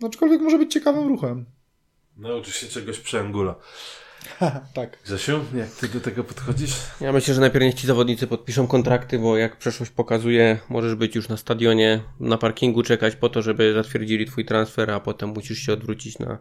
[0.00, 1.44] No, aczkolwiek może być ciekawym ruchem.
[2.16, 3.54] Nauczysz się czegoś przy Angula.
[4.74, 4.98] tak.
[5.04, 6.76] Grzesiu, jak ty do tego podchodzisz?
[7.00, 11.14] Ja myślę, że najpierw niech ci zawodnicy podpiszą kontrakty, bo jak przeszłość pokazuje, możesz być
[11.16, 15.58] już na stadionie, na parkingu czekać po to, żeby zatwierdzili twój transfer, a potem musisz
[15.58, 16.38] się odwrócić na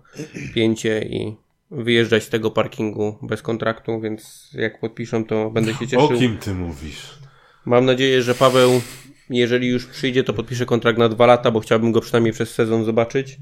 [0.54, 1.36] pięcie i
[1.72, 6.06] wyjeżdżać z tego parkingu bez kontraktu, więc jak podpiszą, to będę się cieszył.
[6.06, 7.20] O kim ty mówisz?
[7.66, 8.82] Mam nadzieję, że Paweł,
[9.30, 12.86] jeżeli już przyjdzie, to podpisze kontrakt na dwa lata, bo chciałbym go przynajmniej przez sezon
[12.86, 13.38] zobaczyć.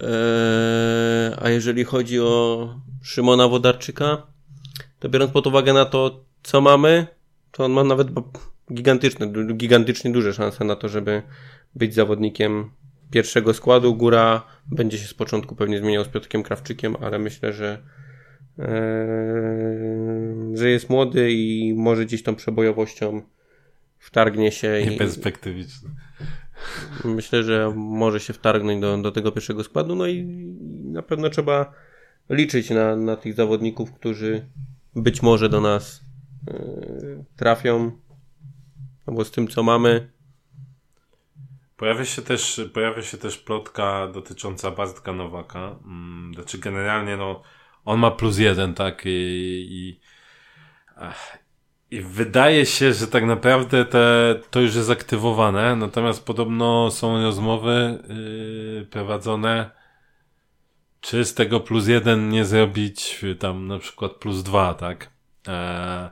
[0.00, 2.68] Eee, a jeżeli chodzi o
[3.02, 4.26] Szymona Wodarczyka,
[4.98, 7.06] to biorąc pod uwagę na to, co mamy,
[7.50, 8.08] to on ma nawet
[8.74, 11.22] gigantyczne, gigantycznie duże szanse na to, żeby
[11.74, 12.70] być zawodnikiem
[13.10, 13.94] pierwszego składu.
[13.94, 17.78] Góra będzie się z początku pewnie zmieniał z Piotrkiem Krawczykiem, ale myślę, że
[18.58, 23.22] Eee, że jest młody i może gdzieś tą przebojowością
[23.98, 25.90] wtargnie się i Nieperspektywiczny.
[27.04, 29.94] Myślę, że może się wtargnąć do, do tego pierwszego składu.
[29.94, 30.24] No i
[30.84, 31.72] na pewno trzeba
[32.30, 34.46] liczyć na, na tych zawodników, którzy
[34.96, 36.00] być może do nas
[36.48, 37.90] eee, trafią.
[39.06, 40.14] No bo z tym co mamy,
[41.76, 45.76] Pojawia się też, pojawia się też plotka dotycząca Bartka Nowaka.
[45.84, 47.42] Mm, Znaczy generalnie no,
[47.84, 49.02] on ma plus jeden, tak?
[49.06, 50.00] I, i,
[51.90, 57.98] i wydaje się, że tak naprawdę te, to już jest aktywowane, natomiast podobno są rozmowy
[58.78, 59.70] yy, prowadzone,
[61.00, 65.10] czy z tego plus jeden nie zrobić y, tam na przykład plus dwa, tak?
[65.48, 66.10] E,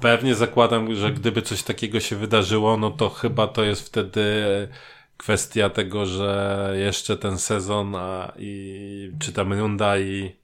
[0.00, 4.34] pewnie zakładam, że gdyby coś takiego się wydarzyło, no to chyba to jest wtedy
[5.16, 10.36] kwestia tego, że jeszcze ten sezon a, i czy tam runda i,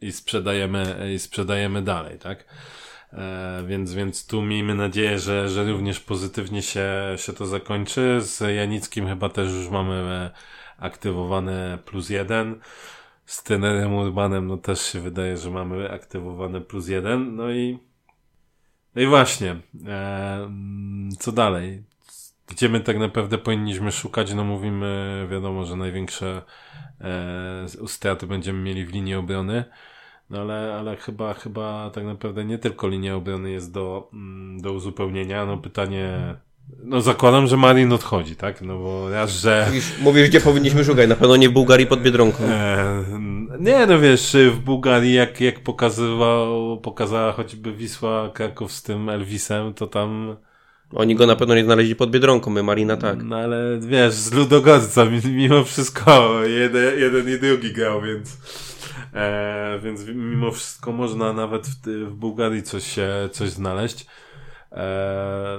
[0.00, 2.44] i sprzedajemy, i sprzedajemy dalej, tak?
[3.14, 8.20] E, więc, więc tu miejmy nadzieję, że, że również pozytywnie się, się to zakończy.
[8.20, 10.30] Z Janickim chyba też już mamy e,
[10.78, 12.60] aktywowane plus jeden.
[13.26, 17.36] Z trenerem Urbanem no też się wydaje, że mamy aktywowane plus jeden.
[17.36, 17.78] No i
[18.94, 20.50] no i właśnie, e,
[21.18, 21.82] co dalej?
[22.46, 24.34] Gdzie my tak naprawdę powinniśmy szukać?
[24.34, 26.42] No mówimy, wiadomo, że największe
[27.00, 29.64] e, straty będziemy mieli w linii obrony.
[30.34, 34.72] No ale, ale chyba, chyba tak naprawdę nie tylko linia obrony jest do, mm, do
[34.72, 35.46] uzupełnienia.
[35.46, 36.34] No pytanie,
[36.84, 38.62] no zakładam, że Marin odchodzi, tak?
[38.62, 39.64] No bo raz, że...
[39.66, 42.44] mówisz, mówisz gdzie powinniśmy szukać, na pewno nie w Bułgarii pod Biedronką.
[42.44, 43.04] E,
[43.60, 49.74] nie, no wiesz, w Bułgarii jak, jak pokazywał, pokazała choćby Wisła Kraków z tym Elvisem,
[49.74, 50.36] to tam,
[50.94, 53.22] Oni go na pewno nie znaleźli pod Biedronką, my Marina tak.
[53.22, 58.36] no ale wiesz, z Ludogorca mi- mimo wszystko jeden, jeden i drugi grał, więc
[59.14, 64.06] e, więc mimo wszystko można nawet w, w Bułgarii coś się, coś znaleźć.
[64.72, 65.58] E,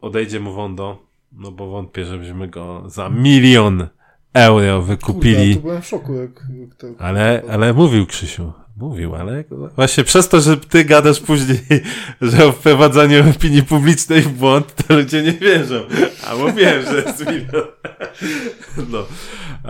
[0.00, 0.98] odejdzie mu Wondo,
[1.32, 3.88] no bo wątpię, żebyśmy go za milion
[4.34, 5.36] euro wykupili.
[5.36, 6.14] Kurde, to byłem w szoku.
[6.14, 8.52] Jak, jak to, Ale, ale mówił Krzysiu.
[8.76, 9.44] Mówił, ale
[9.76, 11.60] właśnie przez to, że ty gadasz później,
[12.20, 15.80] że o wprowadzaniu opinii publicznej w błąd, to ludzie nie wierzą.
[16.26, 17.66] A mówiłem, że jest milion.
[18.92, 19.06] No.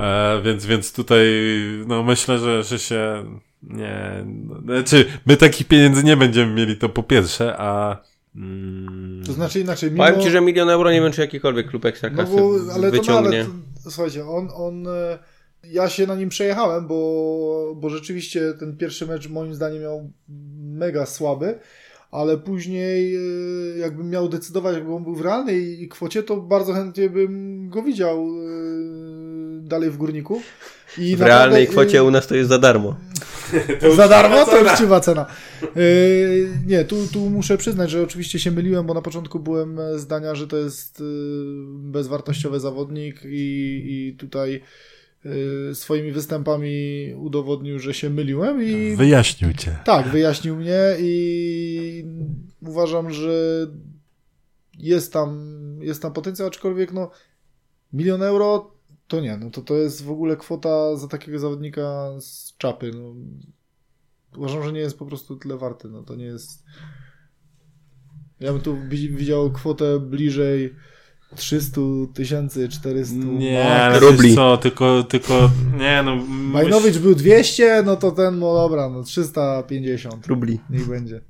[0.03, 1.27] E, więc, więc tutaj,
[1.87, 3.25] no myślę, że, że się
[3.63, 7.97] nie, no, znaczy, my takich pieniędzy nie będziemy mieli, to po pierwsze, a
[8.37, 10.05] mm, To znaczy inaczej, mimo...
[10.07, 12.97] Powiem ci, że milion euro nie wiem, czy jakikolwiek klub No ekstraklasy bo, ale to,
[12.97, 13.41] no, wyciągnie.
[13.41, 13.51] ale
[13.85, 15.19] to, słuchajcie, on, on, e,
[15.71, 20.11] ja się na nim przejechałem, bo, bo rzeczywiście ten pierwszy mecz moim zdaniem miał
[20.59, 21.59] mega słaby,
[22.11, 27.11] ale później e, jakbym miał decydować, jakby on był w realnej kwocie, to bardzo chętnie
[27.11, 28.31] bym go widział e,
[29.61, 30.43] dalej w Górniku.
[30.99, 32.97] I W realnej naprawdę, e, kwocie u nas to jest za darmo.
[33.97, 34.45] za darmo?
[34.45, 35.27] To uczciwa cena.
[36.67, 40.47] Nie, tu, tu muszę przyznać, że oczywiście się myliłem, bo na początku byłem zdania, że
[40.47, 41.03] to jest
[41.69, 44.63] bezwartościowy zawodnik i, i tutaj
[45.75, 49.79] swoimi występami udowodnił, że się myliłem i wyjaśnił cię.
[49.85, 52.05] tak, wyjaśnił mnie i
[52.61, 53.67] uważam, że
[54.79, 55.41] jest tam,
[55.81, 57.11] jest tam potencjał, aczkolwiek no
[57.93, 58.77] milion euro
[59.09, 63.15] to nie, no to to jest w ogóle kwota za takiego zawodnika z czapy, no.
[64.37, 66.65] Uważam, że nie jest po prostu tyle warty, no to nie jest...
[68.41, 70.75] Ja bym tu wi- widział kwotę bliżej
[71.35, 71.81] 300
[72.15, 74.35] tysięcy, 400 Nie, ale Rubli.
[74.35, 76.17] co, tylko, tylko, nie no.
[76.27, 80.27] Majnowicz był 200, no to ten, no dobra, no 350.
[80.27, 80.61] Rubli.
[80.71, 81.21] Niech będzie.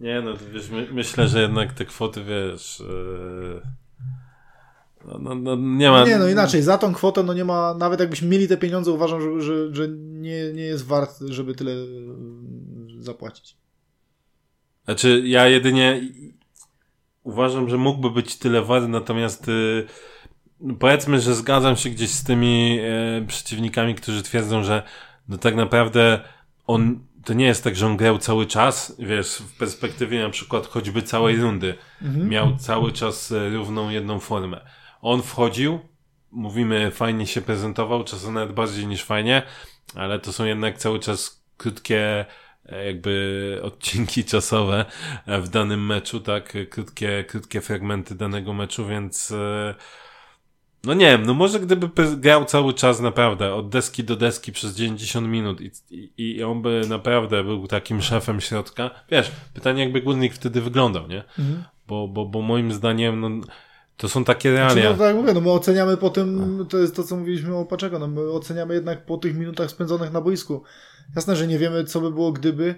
[0.00, 3.60] Nie no, to wiesz, my, myślę, że jednak te kwoty, wiesz, yy,
[5.06, 6.04] no, no, no nie ma...
[6.04, 9.20] Nie, no inaczej, za tą kwotę, no nie ma, nawet jakbyśmy mieli te pieniądze, uważam,
[9.20, 11.76] że, że, że nie, nie jest wart, żeby tyle e,
[12.98, 13.56] zapłacić.
[14.84, 16.00] Znaczy, ja jedynie
[17.28, 19.86] uważam, że mógłby być tyle wart, natomiast y,
[20.78, 24.82] powiedzmy, że zgadzam się gdzieś z tymi e, przeciwnikami, którzy twierdzą, że
[25.28, 26.20] no tak naprawdę
[26.66, 30.66] on, to nie jest tak, że on grał cały czas, wiesz, w perspektywie na przykład
[30.66, 34.60] choćby całej rundy, miał cały czas e, równą jedną formę.
[35.00, 35.78] On wchodził,
[36.30, 39.42] mówimy, fajnie się prezentował, czasem nawet bardziej niż fajnie,
[39.94, 42.24] ale to są jednak cały czas krótkie
[42.86, 44.84] jakby odcinki czasowe
[45.26, 49.74] e, w danym meczu, tak, krótkie, krótkie fragmenty danego meczu, więc e,
[50.84, 54.74] no nie wiem, no może gdyby grał cały czas naprawdę od deski do deski przez
[54.74, 60.02] 90 minut i, i, i on by naprawdę był takim szefem środka, wiesz, pytanie jakby
[60.02, 61.24] Górnik wtedy wyglądał, nie?
[61.86, 63.30] Bo, bo, bo moim zdaniem, no,
[63.96, 64.90] to są takie Znaczy, realia.
[64.90, 67.98] no, tak mówię, no my oceniamy po tym, to jest to, co mówiliśmy o Paczego,
[67.98, 70.62] no my oceniamy jednak po tych minutach spędzonych na boisku.
[71.16, 72.74] Jasne, że nie wiemy, co by było gdyby,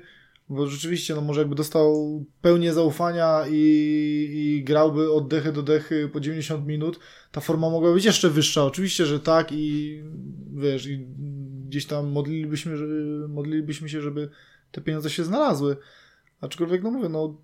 [0.48, 6.11] bo rzeczywiście, no może jakby dostał pełnię zaufania i, i grałby od dechy do dechy
[6.12, 6.98] po 90 minut,
[7.32, 8.65] ta forma mogła być jeszcze wyższa.
[8.65, 10.02] Oczywiście, że tak i
[10.55, 11.07] wiesz, i
[11.69, 12.77] gdzieś tam modlilibyśmy,
[13.28, 14.31] modlilibyśmy się, żeby
[14.73, 15.77] te pieniądze się znalazły.
[16.40, 17.36] Aczkolwiek, no mówię, no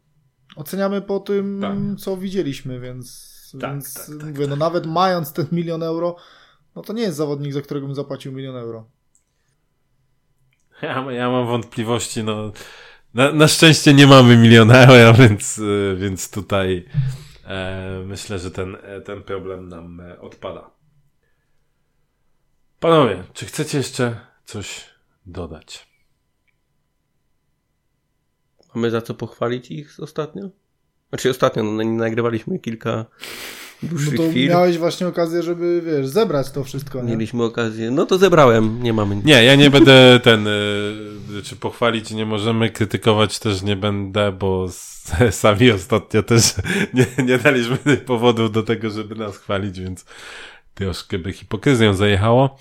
[0.57, 1.77] oceniamy po tym, Tak.
[1.99, 6.17] co widzieliśmy, więc, Tak, więc tak, tak, mówię, no nawet mając ten milion euro,
[6.77, 8.89] no to nie jest zawodnik, za którego bym zapłacił milion euro.
[10.83, 12.53] Ja, ja mam wątpliwości, no.
[13.15, 16.85] Na, na szczęście nie mamy miliona euro, więc, y, więc tutaj
[17.45, 20.71] e, myślę, że ten, e, ten problem nam e, odpada.
[22.81, 24.91] Panowie, czy chcecie jeszcze coś
[25.27, 25.87] dodać?
[28.75, 30.51] Mamy za co pochwalić ich ostatnio?
[31.09, 33.07] Znaczy ostatnio, no, nagrywaliśmy kilka
[33.93, 34.49] No to chwil.
[34.49, 37.11] miałeś właśnie okazję, żeby, wiesz, zebrać to wszystko, nie?
[37.11, 37.91] Mieliśmy okazję.
[37.91, 39.25] No to zebrałem, nie mamy nic.
[39.25, 44.67] Nie, ja nie będę ten, y, czy pochwalić nie możemy, krytykować też nie będę, bo
[45.31, 46.55] sami ostatnio też
[46.95, 50.05] nie, nie daliśmy powodów do tego, żeby nas chwalić, więc
[50.75, 52.59] troszkę by hipokryzją zajechało.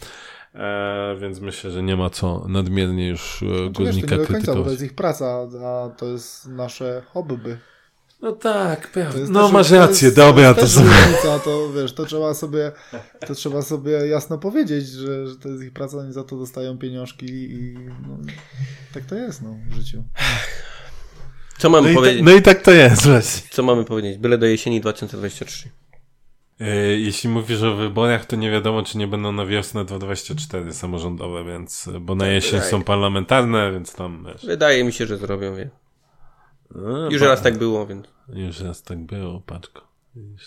[0.55, 4.21] E, więc myślę, że nie ma co nadmiernie już e, Znaczy, wiesz, to górnika nie
[4.21, 7.57] do końca, bo to jest ich praca, a to jest nasze hobby.
[8.25, 9.25] No tak, To pewnie.
[9.29, 12.71] No też- masz to rację, jest- dobra, jest to różnica, to wiesz, to trzeba sobie,
[13.27, 16.77] to trzeba sobie jasno powiedzieć, że, że to jest ich praca, oni za to dostają
[16.77, 17.75] pieniążki i
[18.07, 18.17] no,
[18.93, 20.03] tak to jest, no, w życiu.
[21.57, 22.19] Co mamy No i, powiedzieć?
[22.19, 23.47] ta, no i tak to jest właśnie.
[23.51, 24.17] Co mamy powiedzieć?
[24.17, 25.69] Byle do jesieni 2023.
[26.59, 31.43] E, Jeśli mówisz o wyborach, to nie wiadomo, czy nie będą na wiosnę 2024 samorządowe,
[31.43, 32.69] więc, bo na jesień tak.
[32.69, 34.45] są parlamentarne, więc tam wiesz.
[34.45, 35.69] Wydaje mi się, że zrobią je.
[36.75, 38.05] No, Już raz tak było, więc.
[38.33, 39.81] Już raz tak było, paczko.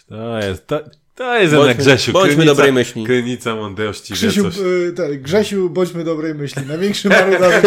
[0.09, 0.81] To jest, to,
[1.15, 2.12] to jest Bądźmy- jednak Grzesiu.
[2.12, 3.05] bądźmy krynica, dobrej myśli.
[3.05, 4.59] Krynica mądrości, wie Krzysiu, coś.
[4.61, 6.66] y, tak, Grzesiu, bądźmy dobrej myśli.
[6.66, 7.62] Największy marudarz.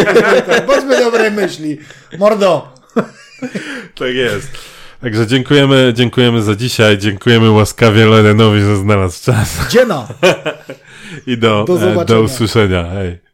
[0.46, 1.78] tak, bądźmy dobrej myśli.
[2.18, 2.74] Mordo!
[3.94, 4.48] Tak jest.
[5.00, 6.98] Także dziękujemy, dziękujemy za dzisiaj.
[6.98, 9.68] Dziękujemy łaskawie Lorenowi, że znalazł czas.
[9.70, 10.08] Dziena!
[11.26, 12.84] I do, Do e, do usłyszenia.
[12.92, 13.18] Hej.